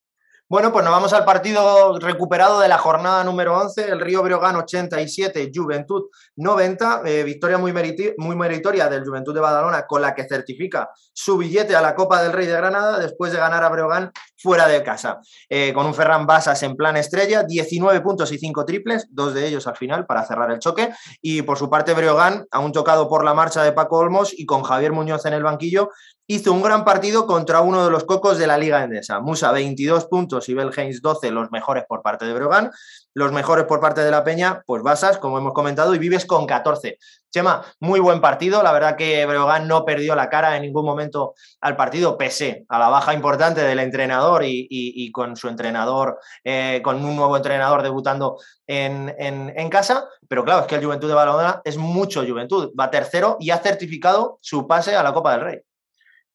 Bueno, 0.48 0.72
pues 0.72 0.86
nos 0.86 0.94
vamos 0.94 1.12
al 1.14 1.26
partido 1.26 1.98
recuperado 1.98 2.60
de 2.60 2.68
la 2.68 2.78
jornada 2.78 3.24
número 3.24 3.58
11, 3.58 3.90
el 3.90 4.00
Río 4.00 4.22
Breogán 4.22 4.56
87, 4.56 5.50
Juventud 5.52 6.04
90, 6.36 7.02
eh, 7.04 7.24
victoria 7.24 7.58
muy, 7.58 7.74
muy, 8.20 8.36
meritoria 8.36 8.88
del 8.88 9.04
Juventud 9.04 9.34
de 9.34 9.40
Badalona 9.40 9.88
con 9.88 10.04
la 10.04 10.14
que 10.14 10.28
certifica 10.28 10.92
su 11.14 11.40
billete 11.40 11.76
a 11.76 11.82
la 11.82 11.96
Copa 11.96 12.22
del 12.22 12.32
Rey 12.32 12.46
de 12.46 12.54
Granada 12.54 13.00
después 13.00 13.32
de 13.32 13.40
ganar 13.40 13.64
a 13.64 13.70
Breogán 13.70 14.12
fuera 14.38 14.68
de 14.68 14.84
casa. 14.84 15.20
Eh, 15.50 15.74
con 15.74 15.88
un 15.88 15.96
Ferran 15.96 16.28
Basas 16.28 16.62
en 16.62 16.76
plan 16.76 16.96
estrella, 16.96 17.42
19 17.42 18.02
puntos 18.02 18.32
y 18.32 18.38
5 18.38 18.66
triples, 18.66 19.08
dos 19.10 19.34
de 19.34 19.48
ellos 19.48 19.66
al 19.66 19.76
final 19.76 20.06
para 20.06 20.28
cerrar 20.28 20.52
el 20.52 20.60
choque. 20.60 20.94
Y 21.24 21.42
por 21.42 21.58
su 21.58 21.72
parte 21.72 21.96
Breogán, 21.96 22.46
aún 22.52 22.72
tocado 22.72 23.10
por 23.10 23.26
la 23.26 23.34
marcha 23.34 23.64
de 23.64 23.72
Paco 23.72 23.98
Olmos 23.98 24.32
y 24.32 24.46
con 24.46 24.62
Javier 24.62 24.92
Muñoz 24.92 25.26
en 25.26 25.34
el 25.34 25.42
banquillo, 25.42 25.90
hizo 26.28 26.54
un 26.54 26.62
gran 26.62 26.84
partido 26.86 27.28
contra 27.28 27.62
uno 27.62 27.86
de 27.86 27.92
los 27.92 28.04
cocos 28.04 28.38
de 28.38 28.48
la 28.48 28.58
Liga 28.58 28.84
Endesa. 28.84 29.20
Musa 29.20 29.52
22 29.52 30.06
puntos 30.06 30.50
y 30.50 30.54
Belheims 30.54 31.02
12, 31.02 31.32
los 31.32 31.52
mejores 31.52 31.86
por 31.88 32.02
parte 32.02 32.26
de 32.26 32.34
Brogan. 32.34 32.72
Los 33.14 33.32
mejores 33.32 33.66
por 33.66 33.80
parte 33.80 34.02
de 34.02 34.12
la 34.12 34.26
Peña, 34.26 34.62
pues 34.66 34.84
Basas, 34.84 35.20
como 35.20 35.38
hemos 35.38 35.54
comentado, 35.54 35.96
y 35.96 36.00
Vives 36.00 36.26
con 36.26 36.46
14. 36.46 36.98
Chema, 37.32 37.64
muy 37.80 38.00
buen 38.00 38.20
partido. 38.20 38.62
La 38.62 38.74
verdad 38.74 38.98
que 38.98 39.26
Breogán 39.26 39.68
no 39.68 39.86
perdió 39.86 40.16
la 40.16 40.30
cara 40.30 40.56
en 40.58 40.64
ningún 40.64 40.84
momento 40.84 41.34
al 41.62 41.78
partido, 41.78 42.18
pese 42.18 42.66
a 42.68 42.78
la 42.78 42.90
baja 42.90 43.14
importante 43.14 43.62
del 43.62 43.80
entrenador 43.80 44.42
y, 44.46 45.12
con 45.12 45.38
su 45.38 45.48
entrenador, 45.48 46.20
eh, 46.44 46.82
con 46.84 47.06
un 47.06 47.16
nuevo 47.16 47.38
entrenador 47.38 47.84
debutando 47.84 48.38
en, 48.68 49.14
en, 49.18 49.70
casa. 49.70 50.10
Pero 50.28 50.44
claro, 50.44 50.62
es 50.62 50.68
que 50.68 50.76
el 50.76 50.84
Juventud 50.84 51.08
de 51.08 51.14
Badalona 51.14 51.62
es 51.64 51.78
mucho 51.78 52.26
Juventud. 52.28 52.74
Va 52.78 52.92
tercero 52.92 53.38
y 53.40 53.52
ha 53.52 53.60
certificado 53.60 54.40
su 54.42 54.68
pase 54.68 54.96
a 54.96 55.04
la 55.04 55.14
Copa 55.14 55.32
del 55.34 55.42
Rey. 55.42 55.62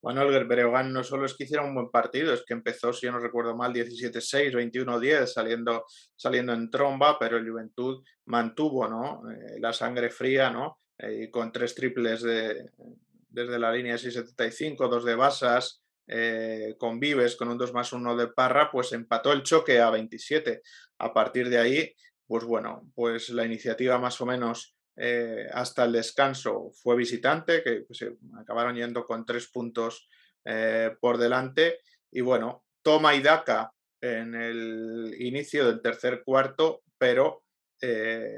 Bueno, 0.03 0.23
el 0.23 0.45
Breogán 0.47 0.93
no 0.93 1.05
solo 1.05 1.27
es 1.27 1.35
que 1.35 1.45
hiciera 1.45 1.63
un 1.63 1.75
buen 1.75 1.91
partido, 1.91 2.33
es 2.33 2.43
que 2.47 2.55
empezó, 2.55 2.93
si 2.93 3.07
yo 3.07 3.13
no 3.13 3.19
recuerdo 3.19 3.55
mal, 3.55 3.73
17-6, 3.75 4.53
21-10, 4.55 5.27
saliendo, 5.27 5.85
saliendo 6.17 6.55
en 6.55 6.71
tromba, 6.71 7.19
pero 7.19 7.37
el 7.37 7.49
Juventud 7.49 8.03
mantuvo 8.27 8.89
¿no? 8.89 9.23
Eh, 9.31 9.61
la 9.61 9.73
sangre 9.75 10.09
fría, 10.09 10.51
¿no? 10.51 10.81
Eh, 10.97 11.31
con 11.31 11.53
tres 11.53 11.75
triples 11.75 12.23
de, 12.23 12.71
desde 13.29 13.59
la 13.59 13.73
línea 13.73 13.97
6-75, 13.97 14.89
dos 14.89 15.05
de 15.05 15.15
Basas, 15.15 15.83
eh, 16.07 16.75
con 16.79 16.99
Vives, 16.99 17.37
con 17.37 17.49
un 17.49 17.59
2 17.59 17.73
más 17.73 17.93
1 17.93 18.17
de 18.17 18.29
Parra, 18.29 18.71
pues 18.71 18.93
empató 18.93 19.33
el 19.33 19.43
choque 19.43 19.81
a 19.81 19.91
27. 19.91 20.61
A 20.99 21.13
partir 21.13 21.49
de 21.49 21.59
ahí, 21.59 21.95
pues 22.27 22.45
bueno, 22.45 22.91
pues 22.95 23.29
la 23.31 23.45
iniciativa 23.45 23.99
más 23.99 24.21
o 24.21 24.27
menos 24.27 24.77
eh, 25.03 25.49
hasta 25.55 25.85
el 25.85 25.93
descanso 25.93 26.73
fue 26.75 26.95
visitante, 26.95 27.63
que 27.63 27.85
pues, 27.87 28.05
acabaron 28.39 28.77
yendo 28.77 29.07
con 29.07 29.25
tres 29.25 29.49
puntos 29.49 30.07
eh, 30.45 30.95
por 31.01 31.17
delante. 31.17 31.79
Y 32.13 32.21
bueno, 32.21 32.67
toma 32.83 33.15
y 33.15 33.23
daca 33.23 33.73
en 33.99 34.35
el 34.35 35.17
inicio 35.19 35.67
del 35.67 35.81
tercer 35.81 36.23
cuarto, 36.23 36.83
pero 36.99 37.45
eh, 37.81 38.29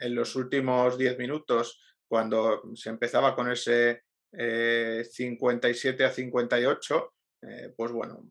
en 0.00 0.14
los 0.14 0.36
últimos 0.36 0.96
diez 0.96 1.18
minutos, 1.18 1.78
cuando 2.08 2.62
se 2.76 2.88
empezaba 2.88 3.34
con 3.34 3.50
ese 3.50 4.04
57 4.32 6.04
a 6.04 6.10
58, 6.10 7.12
pues 7.76 7.90
bueno, 7.92 8.22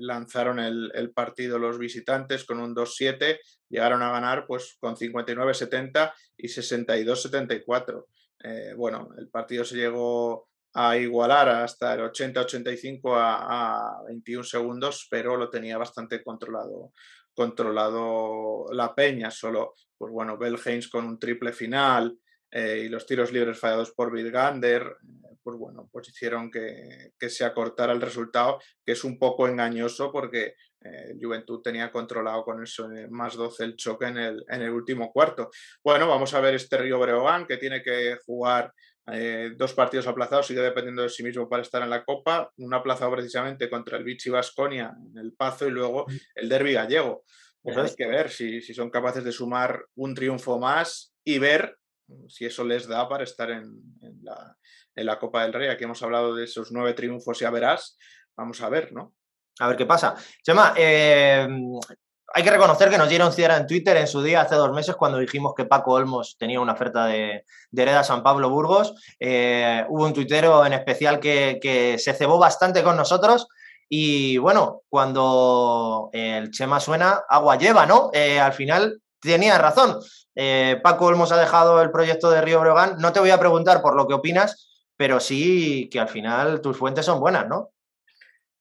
lanzaron 0.00 0.58
el, 0.58 1.12
partido 1.14 1.58
los 1.58 1.78
visitantes 1.78 2.44
con 2.44 2.60
un 2.60 2.74
2-7, 2.74 3.38
llegaron 3.68 4.02
a 4.02 4.10
ganar 4.10 4.46
pues 4.46 4.76
con 4.80 4.96
59-70 4.96 6.12
y 6.36 6.48
62-74. 6.48 8.06
Eh, 8.42 8.74
bueno, 8.76 9.10
el 9.18 9.28
partido 9.28 9.64
se 9.64 9.76
llegó 9.76 10.48
a 10.74 10.96
igualar 10.96 11.48
hasta 11.48 11.94
el 11.94 12.00
80-85 12.00 13.14
a, 13.16 14.02
21 14.06 14.44
segundos, 14.44 15.06
pero 15.10 15.36
lo 15.36 15.50
tenía 15.50 15.76
bastante 15.76 16.22
controlado, 16.22 16.92
controlado 17.34 18.66
la 18.72 18.94
peña. 18.94 19.30
Solo, 19.30 19.74
pues 19.98 20.12
bueno, 20.12 20.38
Belheims 20.38 20.88
con 20.88 21.06
un 21.06 21.18
triple 21.18 21.52
final 21.52 22.16
eh, 22.50 22.84
y 22.86 22.88
los 22.88 23.04
tiros 23.04 23.32
libres 23.32 23.58
fallados 23.58 23.92
por 23.92 24.10
Gander 24.30 24.96
pues 25.42 25.56
bueno, 25.58 25.88
pues 25.92 26.08
hicieron 26.08 26.50
que, 26.50 27.12
se 27.28 27.44
acortara 27.44 27.92
el 27.92 28.00
resultado, 28.00 28.58
que 28.84 28.92
es 28.92 29.04
un 29.04 29.18
poco 29.18 29.48
engañoso 29.48 30.10
porque 30.12 30.54
eh, 30.82 31.14
Juventud 31.20 31.60
tenía 31.62 31.90
controlado 31.90 32.44
con 32.44 32.62
eso 32.62 32.88
más 33.10 33.36
12 33.36 33.64
el 33.64 33.76
choque 33.76 34.06
en 34.06 34.18
el, 34.18 34.44
en 34.48 34.62
el 34.62 34.70
último 34.70 35.12
cuarto. 35.12 35.50
Bueno, 35.84 36.08
vamos 36.08 36.34
a 36.34 36.40
ver 36.40 36.54
este 36.54 36.78
Río 36.78 36.98
Breogán 36.98 37.46
que 37.46 37.56
tiene 37.56 37.82
que 37.82 38.16
jugar 38.24 38.72
eh, 39.12 39.52
dos 39.56 39.74
partidos 39.74 40.06
aplazados, 40.06 40.46
sigue 40.46 40.60
dependiendo 40.60 41.02
de 41.02 41.08
sí 41.08 41.22
mismo 41.22 41.48
para 41.48 41.62
estar 41.62 41.82
en 41.82 41.90
la 41.90 42.04
Copa, 42.04 42.50
un 42.58 42.72
aplazado 42.74 43.10
precisamente 43.12 43.68
contra 43.68 43.98
el 43.98 44.04
Vichy 44.04 44.30
Vasconia 44.30 44.94
en 45.10 45.18
el 45.18 45.32
Pazo 45.32 45.66
y 45.66 45.70
luego 45.70 46.06
el 46.34 46.48
Derby 46.48 46.74
gallego. 46.74 47.24
Pues 47.62 47.76
hay 47.76 47.94
que 47.94 48.06
ver 48.06 48.30
si, 48.30 48.62
si 48.62 48.72
son 48.72 48.88
capaces 48.88 49.22
de 49.22 49.32
sumar 49.32 49.84
un 49.96 50.14
triunfo 50.14 50.58
más 50.58 51.12
y 51.24 51.38
ver 51.38 51.76
si 52.28 52.46
eso 52.46 52.64
les 52.64 52.86
da 52.86 53.08
para 53.08 53.24
estar 53.24 53.50
en, 53.50 53.82
la, 54.22 54.56
en, 54.94 55.06
la, 55.06 55.18
Copa 55.18 55.42
del 55.42 55.52
Rey. 55.52 55.68
Aquí 55.68 55.84
hemos 55.84 56.02
hablado 56.02 56.34
de 56.34 56.44
esos 56.44 56.72
nueve 56.72 56.94
triunfos, 56.94 57.38
ya 57.38 57.50
verás. 57.50 57.96
Vamos 58.36 58.60
a 58.62 58.68
ver, 58.68 58.92
¿no? 58.92 59.14
A 59.60 59.68
ver 59.68 59.76
qué 59.76 59.86
pasa. 59.86 60.14
Chema, 60.42 60.72
eh, 60.76 61.46
hay 62.32 62.42
que 62.42 62.50
reconocer 62.50 62.88
que 62.88 62.96
nos 62.96 63.08
dieron 63.08 63.32
cierra 63.32 63.56
en 63.56 63.66
Twitter 63.66 63.96
en 63.96 64.06
su 64.06 64.22
día, 64.22 64.40
hace 64.40 64.54
dos 64.54 64.72
meses, 64.72 64.96
cuando 64.96 65.18
dijimos 65.18 65.52
que 65.54 65.66
Paco 65.66 65.92
Olmos 65.92 66.36
tenía 66.38 66.60
una 66.60 66.72
oferta 66.72 67.06
de, 67.06 67.44
de 67.70 67.82
Hereda 67.82 68.04
San 68.04 68.22
Pablo 68.22 68.48
Burgos. 68.48 68.94
Eh, 69.18 69.84
hubo 69.88 70.04
un 70.04 70.14
tuitero 70.14 70.64
en 70.64 70.72
especial 70.72 71.20
que, 71.20 71.58
que 71.60 71.98
se 71.98 72.14
cebó 72.14 72.38
bastante 72.38 72.82
con 72.82 72.96
nosotros. 72.96 73.48
Y 73.88 74.38
bueno, 74.38 74.82
cuando 74.88 76.08
el 76.12 76.50
Chema 76.52 76.78
suena, 76.80 77.22
agua 77.28 77.58
lleva, 77.58 77.84
¿no? 77.86 78.10
Eh, 78.12 78.38
al 78.38 78.52
final 78.52 79.02
tenía 79.20 79.58
razón. 79.58 79.98
Paco 80.82 81.04
Olmos 81.04 81.32
ha 81.32 81.36
dejado 81.36 81.82
el 81.82 81.90
proyecto 81.90 82.30
de 82.30 82.40
Río 82.40 82.60
Breogán. 82.60 82.96
No 82.98 83.12
te 83.12 83.20
voy 83.20 83.30
a 83.30 83.38
preguntar 83.38 83.82
por 83.82 83.94
lo 83.94 84.06
que 84.06 84.14
opinas, 84.14 84.69
pero 85.00 85.18
sí 85.18 85.88
que 85.90 85.98
al 85.98 86.10
final 86.10 86.60
tus 86.60 86.76
fuentes 86.76 87.06
son 87.06 87.20
buenas, 87.20 87.48
¿no? 87.48 87.72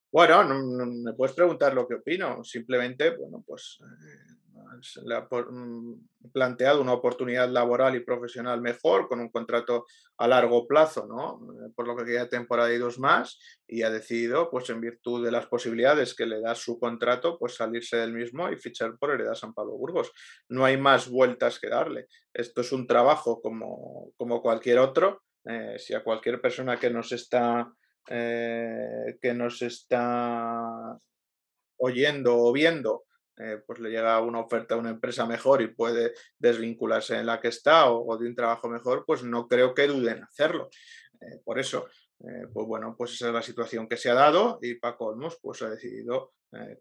Bueno, 0.10 0.42
no, 0.46 0.86
me 0.86 1.12
puedes 1.12 1.36
preguntar 1.36 1.74
lo 1.74 1.86
que 1.86 1.96
opino. 1.96 2.46
Simplemente, 2.46 3.14
bueno, 3.18 3.44
pues 3.46 3.78
eh, 3.82 5.02
le 5.04 5.16
ha 5.16 5.28
mm, 5.30 6.32
planteado 6.32 6.80
una 6.80 6.94
oportunidad 6.94 7.50
laboral 7.50 7.98
y 7.98 8.06
profesional 8.06 8.62
mejor, 8.62 9.10
con 9.10 9.20
un 9.20 9.28
contrato 9.28 9.86
a 10.18 10.30
largo 10.30 10.66
plazo, 10.66 11.06
¿no? 11.08 11.42
Eh, 11.56 11.74
por 11.76 11.86
lo 11.86 11.98
que 11.98 12.06
queda 12.06 12.30
temporada 12.30 12.74
y 12.74 12.78
dos 12.78 13.00
más, 13.00 13.38
y 13.68 13.82
ha 13.82 13.90
decidido, 13.90 14.50
pues 14.50 14.70
en 14.70 14.80
virtud 14.80 15.26
de 15.26 15.32
las 15.32 15.46
posibilidades 15.48 16.16
que 16.16 16.26
le 16.26 16.40
da 16.40 16.56
su 16.56 16.80
contrato, 16.80 17.38
pues 17.38 17.56
salirse 17.56 17.98
del 17.98 18.14
mismo 18.14 18.50
y 18.50 18.56
fichar 18.56 18.98
por 18.98 19.12
Hereda 19.12 19.36
San 19.36 19.54
Pablo 19.54 19.74
Burgos. 19.74 20.14
No 20.48 20.64
hay 20.64 20.78
más 20.78 21.10
vueltas 21.10 21.60
que 21.60 21.68
darle. 21.68 22.08
Esto 22.34 22.62
es 22.62 22.72
un 22.72 22.88
trabajo 22.88 23.42
como, 23.42 24.14
como 24.16 24.42
cualquier 24.42 24.80
otro. 24.80 25.22
Eh, 25.46 25.76
si 25.80 25.94
a 25.94 26.04
cualquier 26.04 26.42
persona 26.42 26.78
que 26.78 26.90
nos 26.90 27.12
está 27.12 27.72
eh, 28.12 29.20
que 29.22 29.36
nos 29.36 29.62
está 29.62 30.98
oyendo 31.78 32.38
o 32.38 32.52
viendo 32.52 33.06
eh, 33.38 33.62
pues 33.66 33.80
le 33.80 33.92
llega 33.92 34.20
una 34.20 34.40
oferta 34.40 34.74
a 34.74 34.80
una 34.80 34.90
empresa 34.90 35.28
mejor 35.28 35.62
y 35.62 35.68
puede 35.68 36.14
desvincularse 36.40 37.18
en 37.18 37.28
la 37.28 37.40
que 37.40 37.50
está 37.50 37.92
o, 37.92 38.18
de 38.18 38.28
un 38.28 38.36
trabajo 38.36 38.68
mejor, 38.68 39.06
pues 39.06 39.24
no 39.24 39.48
creo 39.48 39.76
que 39.76 39.88
duden 39.88 40.24
hacerlo. 40.24 40.70
Eh, 41.22 41.40
por 41.46 41.60
eso, 41.60 41.88
pues 42.18 42.68
bueno, 42.68 42.96
pues 42.98 43.14
esa 43.14 43.28
es 43.28 43.34
la 43.34 43.42
situación 43.42 43.88
que 43.88 43.96
se 43.96 44.10
ha 44.10 44.16
dado 44.16 44.58
y 44.62 44.76
Paco 44.76 45.06
Olmos 45.06 45.38
pues 45.42 45.62
ha 45.62 45.70
decidido 45.70 46.34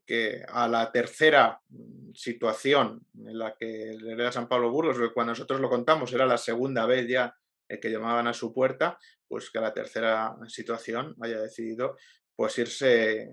que 0.06 0.42
a 0.48 0.66
la 0.66 0.90
tercera 0.90 1.60
mm, 1.68 2.12
situación 2.14 3.06
en 3.14 3.38
la 3.38 3.54
que 3.54 3.96
le 4.00 4.16
da 4.16 4.32
San 4.32 4.48
Pablo 4.48 4.70
Burgos, 4.70 4.96
cuando 5.12 5.32
nosotros 5.32 5.60
lo 5.60 5.68
contamos 5.68 6.12
era 6.12 6.24
la 6.24 6.38
segunda 6.38 6.86
vez 6.86 7.06
ya 7.06 7.36
que 7.68 7.90
llamaban 7.90 8.26
a 8.26 8.32
su 8.32 8.52
puerta, 8.52 8.98
pues 9.26 9.50
que 9.50 9.60
la 9.60 9.74
tercera 9.74 10.34
situación 10.48 11.14
haya 11.20 11.40
decidido 11.40 11.96
pues 12.38 12.56
irse 12.56 13.28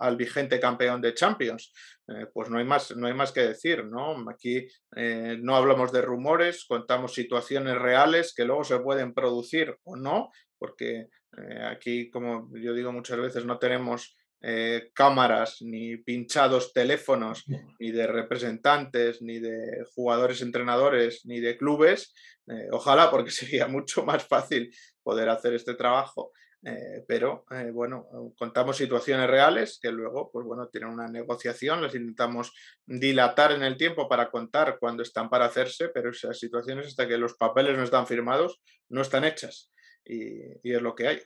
al, 0.00 0.16
vigente 0.16 0.58
campeón 0.58 1.00
de 1.00 1.14
Champions. 1.14 1.72
Eh, 2.08 2.26
pues 2.34 2.50
no 2.50 2.58
hay, 2.58 2.64
más, 2.64 2.90
no 2.96 3.06
hay 3.06 3.14
más 3.14 3.30
que 3.30 3.42
decir, 3.42 3.84
¿no? 3.84 4.28
Aquí 4.28 4.66
eh, 4.96 5.38
no 5.40 5.54
hablamos 5.54 5.92
de 5.92 6.02
rumores, 6.02 6.64
contamos 6.66 7.14
situaciones 7.14 7.78
reales 7.78 8.34
que 8.34 8.44
luego 8.44 8.64
se 8.64 8.80
pueden 8.80 9.14
producir 9.14 9.78
o 9.84 9.94
no, 9.94 10.30
porque 10.58 11.06
eh, 11.38 11.62
aquí, 11.64 12.10
como 12.10 12.50
yo 12.60 12.74
digo 12.74 12.90
muchas 12.90 13.18
veces, 13.18 13.44
no 13.46 13.60
tenemos 13.60 14.16
eh, 14.46 14.90
cámaras, 14.92 15.62
ni 15.62 15.96
pinchados 15.96 16.74
teléfonos, 16.74 17.44
ni 17.78 17.92
de 17.92 18.06
representantes, 18.06 19.22
ni 19.22 19.38
de 19.38 19.86
jugadores 19.94 20.42
entrenadores, 20.42 21.22
ni 21.24 21.40
de 21.40 21.56
clubes. 21.56 22.12
Eh, 22.48 22.68
ojalá, 22.70 23.10
porque 23.10 23.30
sería 23.30 23.68
mucho 23.68 24.04
más 24.04 24.26
fácil 24.26 24.70
poder 25.02 25.30
hacer 25.30 25.54
este 25.54 25.74
trabajo. 25.74 26.32
Eh, 26.66 27.04
pero 27.08 27.44
bueno, 27.72 28.06
contamos 28.38 28.76
situaciones 28.76 29.28
reales 29.28 29.78
que 29.80 29.92
luego, 29.92 30.30
pues 30.30 30.46
bueno, 30.46 30.68
tienen 30.68 30.90
una 30.90 31.08
negociación, 31.08 31.82
las 31.82 31.94
intentamos 31.94 32.52
dilatar 32.84 33.52
en 33.52 33.62
el 33.62 33.78
tiempo 33.78 34.08
para 34.08 34.30
contar 34.30 34.78
cuando 34.78 35.02
están 35.02 35.30
para 35.30 35.46
hacerse, 35.46 35.88
pero 35.88 36.10
esas 36.10 36.38
situaciones 36.38 36.86
hasta 36.86 37.08
que 37.08 37.18
los 37.18 37.34
papeles 37.34 37.76
no 37.76 37.84
están 37.84 38.06
firmados 38.06 38.62
no 38.88 39.02
están 39.02 39.24
hechas 39.24 39.70
y 40.04 40.70
es 40.70 40.82
lo 40.82 40.94
que 40.94 41.08
hay. 41.08 41.20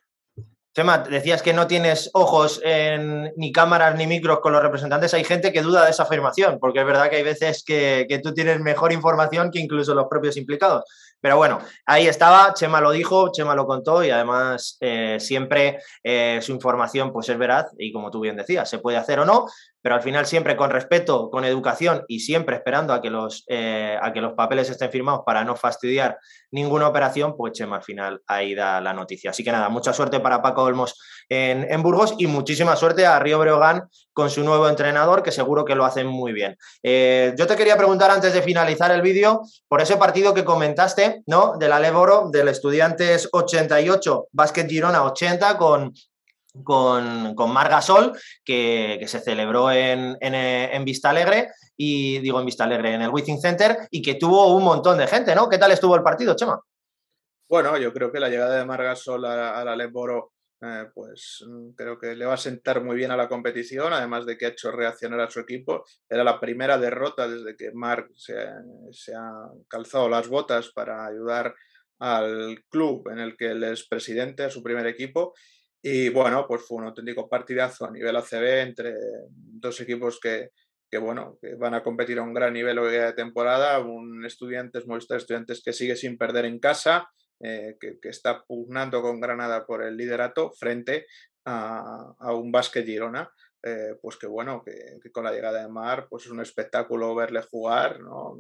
Chema, 0.79 0.99
decías 0.99 1.43
que 1.43 1.53
no 1.53 1.67
tienes 1.67 2.09
ojos 2.13 2.63
ni 3.37 3.51
cámaras 3.51 3.97
ni 3.97 4.07
micros 4.07 4.39
con 4.39 4.53
los 4.53 4.63
representantes. 4.63 5.13
Hay 5.13 5.25
gente 5.25 5.53
que 5.53 5.61
duda 5.61 5.85
de 5.85 5.91
esa 5.91 6.05
afirmación, 6.05 6.61
porque 6.61 6.79
es 6.79 6.87
verdad 6.87 7.11
que 7.11 7.17
hay 7.17 7.25
veces 7.25 7.65
que, 7.65 8.07
que 8.09 8.21
tú 8.21 8.33
tienes 8.33 8.61
mejor 8.61 8.93
información 8.93 9.51
que 9.51 9.59
incluso 9.59 9.93
los 9.93 10.07
propios 10.09 10.37
implicados. 10.37 10.85
Pero 11.21 11.37
bueno, 11.37 11.59
ahí 11.85 12.07
estaba, 12.07 12.55
Chema 12.55 12.81
lo 12.81 12.93
dijo, 12.93 13.33
Chema 13.33 13.57
lo 13.57 13.67
contó 13.67 14.05
y 14.05 14.11
además 14.11 14.77
eh, 14.81 15.17
siempre 15.19 15.81
eh, 16.05 16.39
su 16.41 16.53
información 16.53 17.13
pues 17.13 17.29
es 17.29 17.37
veraz 17.37 17.73
y 17.77 17.93
como 17.93 18.13
tú 18.13 18.21
bien 18.21 18.37
decías, 18.37 18.71
se 18.71 18.79
puede 18.79 18.99
hacer 18.99 19.19
o 19.19 19.25
no, 19.25 19.47
pero 19.83 19.95
al 19.95 20.03
final 20.03 20.27
siempre 20.27 20.57
con 20.57 20.71
respeto, 20.71 21.31
con 21.31 21.45
educación 21.45 22.05
y 22.09 22.21
siempre 22.21 22.57
esperando 22.57 22.93
a 22.93 23.01
que 23.01 23.11
los, 23.11 23.45
eh, 23.49 23.97
a 24.01 24.13
que 24.13 24.21
los 24.21 24.33
papeles 24.35 24.71
estén 24.71 24.91
firmados 24.91 25.23
para 25.25 25.45
no 25.45 25.57
fastidiar 25.57 26.19
ninguna 26.51 26.89
operación, 26.89 27.37
pues 27.37 27.53
Chema 27.53 27.77
al 27.77 27.83
final 27.83 28.23
ahí 28.27 28.55
da 28.55 28.81
la 28.81 28.93
noticia. 28.93 29.31
Así 29.31 29.45
que 29.45 29.53
nada, 29.53 29.69
mucha 29.69 29.93
suerte 29.93 30.21
para 30.21 30.43
Paco 30.43 30.63
Olmos 30.63 30.99
en, 31.29 31.83
Burgos 31.83 32.15
y 32.19 32.27
muchísima 32.27 32.75
suerte 32.75 33.07
a 33.07 33.19
Río 33.19 33.39
Breogán 33.39 33.89
con 34.13 34.31
su 34.31 34.43
nuevo 34.43 34.69
entrenador, 34.69 35.23
que 35.23 35.31
seguro 35.31 35.65
que 35.65 35.75
lo 35.75 35.85
hacen 35.85 36.07
muy 36.07 36.33
bien. 36.33 36.57
yo 36.83 37.47
te 37.47 37.57
quería 37.57 37.77
preguntar 37.77 38.11
antes 38.11 38.33
de 38.33 38.43
finalizar 38.43 38.91
el 38.91 39.03
vídeo 39.03 39.43
por 39.69 39.81
ese 39.81 39.97
partido 39.97 40.35
que 40.35 40.45
comentaste 40.45 41.23
¿no? 41.27 41.57
De 41.59 41.69
la 41.69 41.81
Leboro, 41.81 42.29
del 42.31 42.49
Estudiantes 42.49 43.29
88, 43.33 44.29
Básquet 44.33 44.69
Girona 44.69 45.05
80 45.05 45.59
con, 45.59 45.93
con, 46.65 47.35
con 47.35 47.53
Margasol, 47.53 48.13
que, 48.45 48.97
que, 49.01 49.09
se 49.09 49.21
celebró 49.21 49.71
en, 49.71 50.17
en, 50.21 50.85
Vista 50.85 51.11
Alegre, 51.11 51.51
y 51.77 52.19
digo 52.19 52.41
en 52.41 52.47
Vista 52.47 52.65
Alegre, 52.65 52.95
en 52.95 53.03
el 53.03 53.11
Wizzing 53.11 53.41
Center, 53.41 53.89
y 53.91 54.03
que 54.03 54.15
tuvo 54.15 54.55
un 54.55 54.65
montón 54.65 54.99
de 54.99 55.07
gente, 55.07 55.35
¿no? 55.35 55.49
¿Qué 55.49 55.59
tal 55.59 55.73
estuvo 55.73 55.95
el 55.95 56.03
partido, 56.03 56.35
Chema? 56.35 56.61
Bueno, 57.49 57.77
yo 57.79 57.93
creo 57.93 58.13
que 58.13 58.21
la 58.21 58.29
llegada 58.29 58.59
de 58.59 58.65
Margasol 58.65 59.25
a, 59.25 59.59
a 59.61 59.65
la 59.65 59.77
eh, 60.61 60.87
pues 60.93 61.45
mm, 61.47 61.71
creo 61.77 61.99
que 61.99 62.17
le 62.17 62.25
va 62.25 62.35
a 62.35 62.39
sentar 62.39 62.83
muy 62.83 62.97
bien 62.97 63.13
a 63.13 63.17
la 63.17 63.29
competición, 63.29 63.93
además 63.93 64.27
de 64.27 64.37
que 64.37 64.47
ha 64.47 64.49
hecho 64.51 64.73
reaccionar 64.73 65.21
a 65.21 65.31
su 65.31 65.41
equipo. 65.41 65.85
Era 66.09 66.25
la 66.25 66.41
primera 66.41 66.79
derrota 66.79 67.29
desde 67.29 67.57
que 67.57 67.71
Marc 67.73 68.11
se, 68.17 69.15
ha 69.15 69.51
calzado 69.69 70.09
las 70.09 70.29
botas 70.29 70.71
para 70.73 71.07
ayudar 71.07 71.55
al 72.01 72.65
club 72.69 73.09
en 73.11 73.19
el 73.19 73.37
que 73.37 73.53
él 73.53 73.63
es 73.65 73.87
presidente, 73.89 74.45
a 74.45 74.51
su 74.51 74.63
primer 74.63 74.87
equipo. 74.87 75.35
Y 75.83 76.09
bueno, 76.09 76.47
pues 76.47 76.63
fue 76.67 76.79
un 76.79 76.85
auténtico 76.85 77.29
partidazo 77.29 77.87
a 77.87 77.91
nivel 77.91 78.17
ACB 78.17 78.61
entre 78.61 78.95
dos 79.31 79.81
equipos 79.81 80.19
que, 80.21 80.51
que 80.91 80.99
bueno, 80.99 81.39
que 81.41 81.55
van 81.55 81.75
a 81.75 81.83
competir 81.83 82.19
a 82.19 82.23
un 82.23 82.33
gran 82.33 82.53
nivel 82.53 82.79
hoy 82.79 82.93
de 82.93 83.13
temporada. 83.13 83.79
Un 83.81 84.25
Estudiantes, 84.25 84.87
Movistar 84.87 85.19
Estudiantes 85.19 85.63
que 85.63 85.73
sigue 85.73 85.97
sin 85.97 86.17
perder 86.17 86.47
en 86.47 86.59
casa, 86.59 87.09
eh, 87.41 87.77
que, 87.79 87.97
está 88.09 88.43
pugnando 88.45 89.03
con 89.03 89.21
Granada 89.21 89.67
por 89.67 89.83
el 89.83 89.97
liderato 89.97 90.51
frente 90.51 91.07
a, 91.45 92.15
un 92.33 92.51
Basque 92.51 92.83
Girona. 92.83 93.31
Eh, 93.63 93.97
pues 94.01 94.17
que 94.17 94.27
bueno, 94.27 94.63
que, 94.65 95.11
con 95.11 95.25
la 95.25 95.33
llegada 95.33 95.61
de 95.61 95.69
Mar, 95.69 96.07
pues 96.09 96.25
es 96.25 96.31
un 96.31 96.41
espectáculo 96.41 97.15
verle 97.15 97.43
jugar, 97.43 98.01
¿no? 98.01 98.39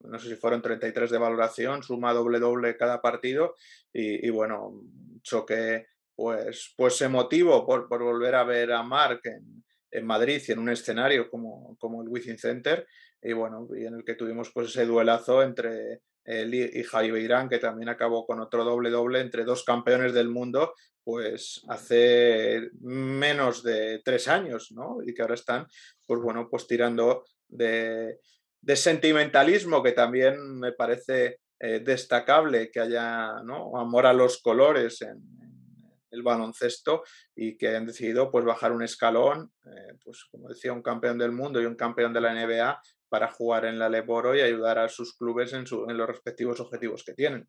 no 0.00 0.18
sé 0.18 0.28
si 0.28 0.34
fueron 0.34 0.60
33 0.60 1.10
de 1.10 1.18
valoración, 1.18 1.82
suma 1.82 2.12
doble 2.12 2.38
doble 2.38 2.76
cada 2.76 3.00
partido 3.00 3.54
y, 3.92 4.28
bueno, 4.30 4.82
choque 5.22 5.86
pues, 6.16 6.74
pues 6.76 7.00
emotivo 7.02 7.64
por, 7.64 7.88
por 7.88 8.02
volver 8.02 8.34
a 8.34 8.44
ver 8.44 8.72
a 8.72 8.82
Marc 8.82 9.24
en, 9.26 9.64
en, 9.90 10.06
Madrid 10.06 10.42
y 10.48 10.52
en 10.52 10.58
un 10.58 10.70
escenario 10.70 11.30
como, 11.30 11.76
como 11.78 12.02
el 12.02 12.08
Wizzing 12.08 12.38
Center 12.38 12.86
y 13.22 13.32
bueno, 13.32 13.68
y 13.76 13.84
en 13.84 13.94
el 13.94 14.04
que 14.04 14.14
tuvimos 14.14 14.50
pues 14.52 14.68
ese 14.68 14.86
duelazo 14.86 15.42
entre 15.42 16.00
y 16.28 16.82
Javi 16.82 17.10
Beirán, 17.12 17.48
que 17.48 17.58
también 17.58 17.88
acabó 17.88 18.26
con 18.26 18.40
otro 18.40 18.64
doble 18.64 18.90
doble 18.90 19.20
entre 19.20 19.44
dos 19.44 19.62
campeones 19.64 20.12
del 20.12 20.28
mundo, 20.28 20.74
pues 21.04 21.62
hace 21.68 22.68
menos 22.80 23.62
de 23.62 24.00
tres 24.04 24.26
años, 24.26 24.72
¿no? 24.72 24.98
Y 25.06 25.14
que 25.14 25.22
ahora 25.22 25.34
están, 25.34 25.66
pues 26.04 26.20
bueno, 26.20 26.48
pues 26.50 26.66
tirando 26.66 27.24
de, 27.46 28.18
sentimentalismo, 28.74 29.84
que 29.84 29.92
también 29.92 30.58
me 30.58 30.72
parece 30.72 31.38
eh, 31.60 31.78
destacable 31.78 32.72
que 32.72 32.80
haya 32.80 33.40
¿no? 33.44 33.78
amor 33.78 34.06
a 34.06 34.12
los 34.12 34.42
colores 34.42 35.02
en, 35.02 35.22
el 36.16 36.22
baloncesto 36.22 37.02
y 37.34 37.56
que 37.56 37.76
han 37.76 37.86
decidido 37.86 38.30
pues 38.30 38.44
bajar 38.44 38.72
un 38.72 38.82
escalón, 38.82 39.52
eh, 39.64 39.94
pues 40.04 40.24
como 40.30 40.48
decía, 40.48 40.72
un 40.72 40.82
campeón 40.82 41.18
del 41.18 41.32
mundo 41.32 41.60
y 41.60 41.66
un 41.66 41.76
campeón 41.76 42.12
de 42.12 42.20
la 42.20 42.34
NBA, 42.34 42.80
para 43.08 43.30
jugar 43.30 43.64
en 43.64 43.78
la 43.78 43.88
Leboro 43.88 44.34
y 44.34 44.40
ayudar 44.40 44.78
a 44.78 44.88
sus 44.88 45.16
clubes 45.16 45.52
en, 45.52 45.64
los 45.70 46.08
respectivos 46.08 46.60
objetivos 46.60 47.04
que 47.04 47.14
tienen. 47.14 47.48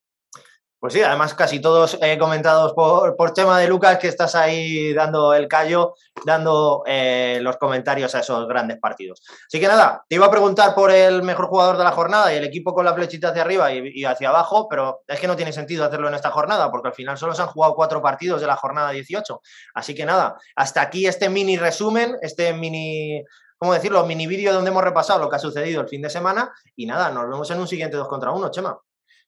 Pues 0.80 0.94
sí, 0.94 1.02
además 1.02 1.34
casi 1.34 1.60
todos 1.60 1.98
eh, 2.04 2.20
comentados 2.20 2.74
por, 2.74 3.16
por 3.16 3.34
Chema 3.34 3.60
de 3.60 3.68
Lucas, 3.68 3.98
que 3.98 4.08
estás 4.08 4.36
ahí 4.36 4.94
dando 4.94 5.34
el 5.34 5.48
callo, 5.48 5.96
dando 6.24 6.84
eh, 6.86 7.40
los 7.42 7.58
comentarios 7.58 8.14
a 8.14 8.20
esos 8.20 8.48
grandes 8.48 8.78
partidos. 8.80 9.24
Así 9.48 9.60
que 9.60 9.68
nada, 9.68 10.06
te 10.08 10.18
iba 10.18 10.28
a 10.28 10.32
preguntar 10.32 10.76
por 10.76 10.92
el 10.92 11.24
mejor 11.24 11.48
jugador 11.48 11.78
de 11.78 11.84
la 11.84 11.92
jornada 11.94 12.32
y 12.32 12.38
el 12.38 12.44
equipo 12.44 12.76
con 12.76 12.86
la 12.86 12.94
flechita 12.94 13.30
hacia 13.30 13.42
arriba 13.42 13.74
y, 13.74 14.06
hacia 14.06 14.30
abajo, 14.30 14.68
pero 14.70 15.02
es 15.08 15.20
que 15.20 15.26
no 15.26 15.36
tiene 15.36 15.52
sentido 15.52 15.84
hacerlo 15.84 16.10
en 16.10 16.14
esta 16.14 16.30
jornada, 16.30 16.70
porque 16.70 16.90
al 16.90 16.94
final 16.94 17.18
solo 17.18 17.34
se 17.34 17.42
han 17.42 17.48
jugado 17.48 17.74
cuatro 17.74 18.00
partidos 18.00 18.40
de 18.40 18.46
la 18.46 18.56
jornada 18.56 18.92
18. 18.92 19.42
Así 19.74 19.96
que 19.96 20.06
nada, 20.06 20.38
hasta 20.56 20.82
aquí 20.82 21.08
este 21.08 21.28
mini 21.28 21.58
resumen, 21.58 22.18
este 22.22 22.54
mini 22.54 23.24
¿cómo 23.58 23.74
decirlo? 23.74 24.06
Mini 24.06 24.28
vídeo 24.28 24.54
donde 24.54 24.70
hemos 24.70 24.84
repasado 24.84 25.20
lo 25.20 25.28
que 25.28 25.38
ha 25.38 25.40
sucedido 25.40 25.82
el 25.82 25.88
fin 25.88 26.04
de 26.04 26.12
semana 26.12 26.54
y 26.76 26.86
nada, 26.86 27.10
nos 27.10 27.28
vemos 27.28 27.50
en 27.50 27.60
un 27.60 27.68
siguiente 27.68 27.98
2 27.98 28.08
contra 28.08 28.32
1, 28.32 28.52
Chema. 28.52 28.80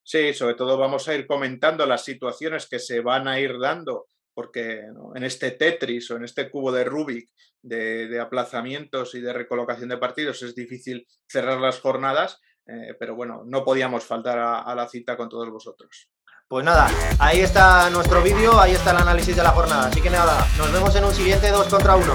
Sí, 0.10 0.34
sobre 0.34 0.56
todo 0.56 0.76
vamos 0.76 1.08
a 1.08 1.14
ir 1.14 1.28
comentando 1.28 1.86
las 1.86 2.04
situaciones 2.04 2.68
que 2.68 2.80
se 2.80 3.00
van 3.00 3.28
a 3.28 3.40
ir 3.40 3.60
dando, 3.60 4.08
porque 4.34 4.82
en 5.14 5.24
este 5.24 5.52
Tetris 5.52 6.10
o 6.10 6.16
en 6.16 6.24
este 6.24 6.50
cubo 6.50 6.72
de 6.72 6.84
Rubik 6.84 7.30
de, 7.62 8.20
aplazamientos 8.20 9.14
y 9.14 9.22
de 9.22 9.34
recolocación 9.34 9.88
de 9.88 9.98
partidos 10.00 10.42
es 10.42 10.56
difícil 10.56 11.06
cerrar 11.28 11.60
las 11.60 11.80
jornadas, 11.80 12.40
eh, 12.66 12.96
pero 13.00 13.16
bueno, 13.16 13.44
no 13.46 13.64
podíamos 13.64 14.04
faltar 14.04 14.40
a, 14.40 14.62
a 14.62 14.74
la 14.74 14.88
cita 14.88 15.16
con 15.16 15.30
todos 15.30 15.52
vosotros. 15.52 16.10
Pues 16.48 16.66
nada, 16.66 16.90
ahí 17.20 17.42
está 17.42 17.88
nuestro 17.92 18.24
vídeo, 18.24 18.60
ahí 18.60 18.72
está 18.72 18.90
el 18.90 18.98
análisis 18.98 19.36
de 19.36 19.44
la 19.44 19.52
jornada. 19.52 19.90
Así 19.90 20.02
que 20.02 20.10
nada, 20.10 20.44
nos 20.58 20.74
vemos 20.74 20.96
en 20.96 21.04
un 21.04 21.14
siguiente 21.14 21.52
2 21.52 21.68
contra 21.68 21.96
1. 21.96 22.14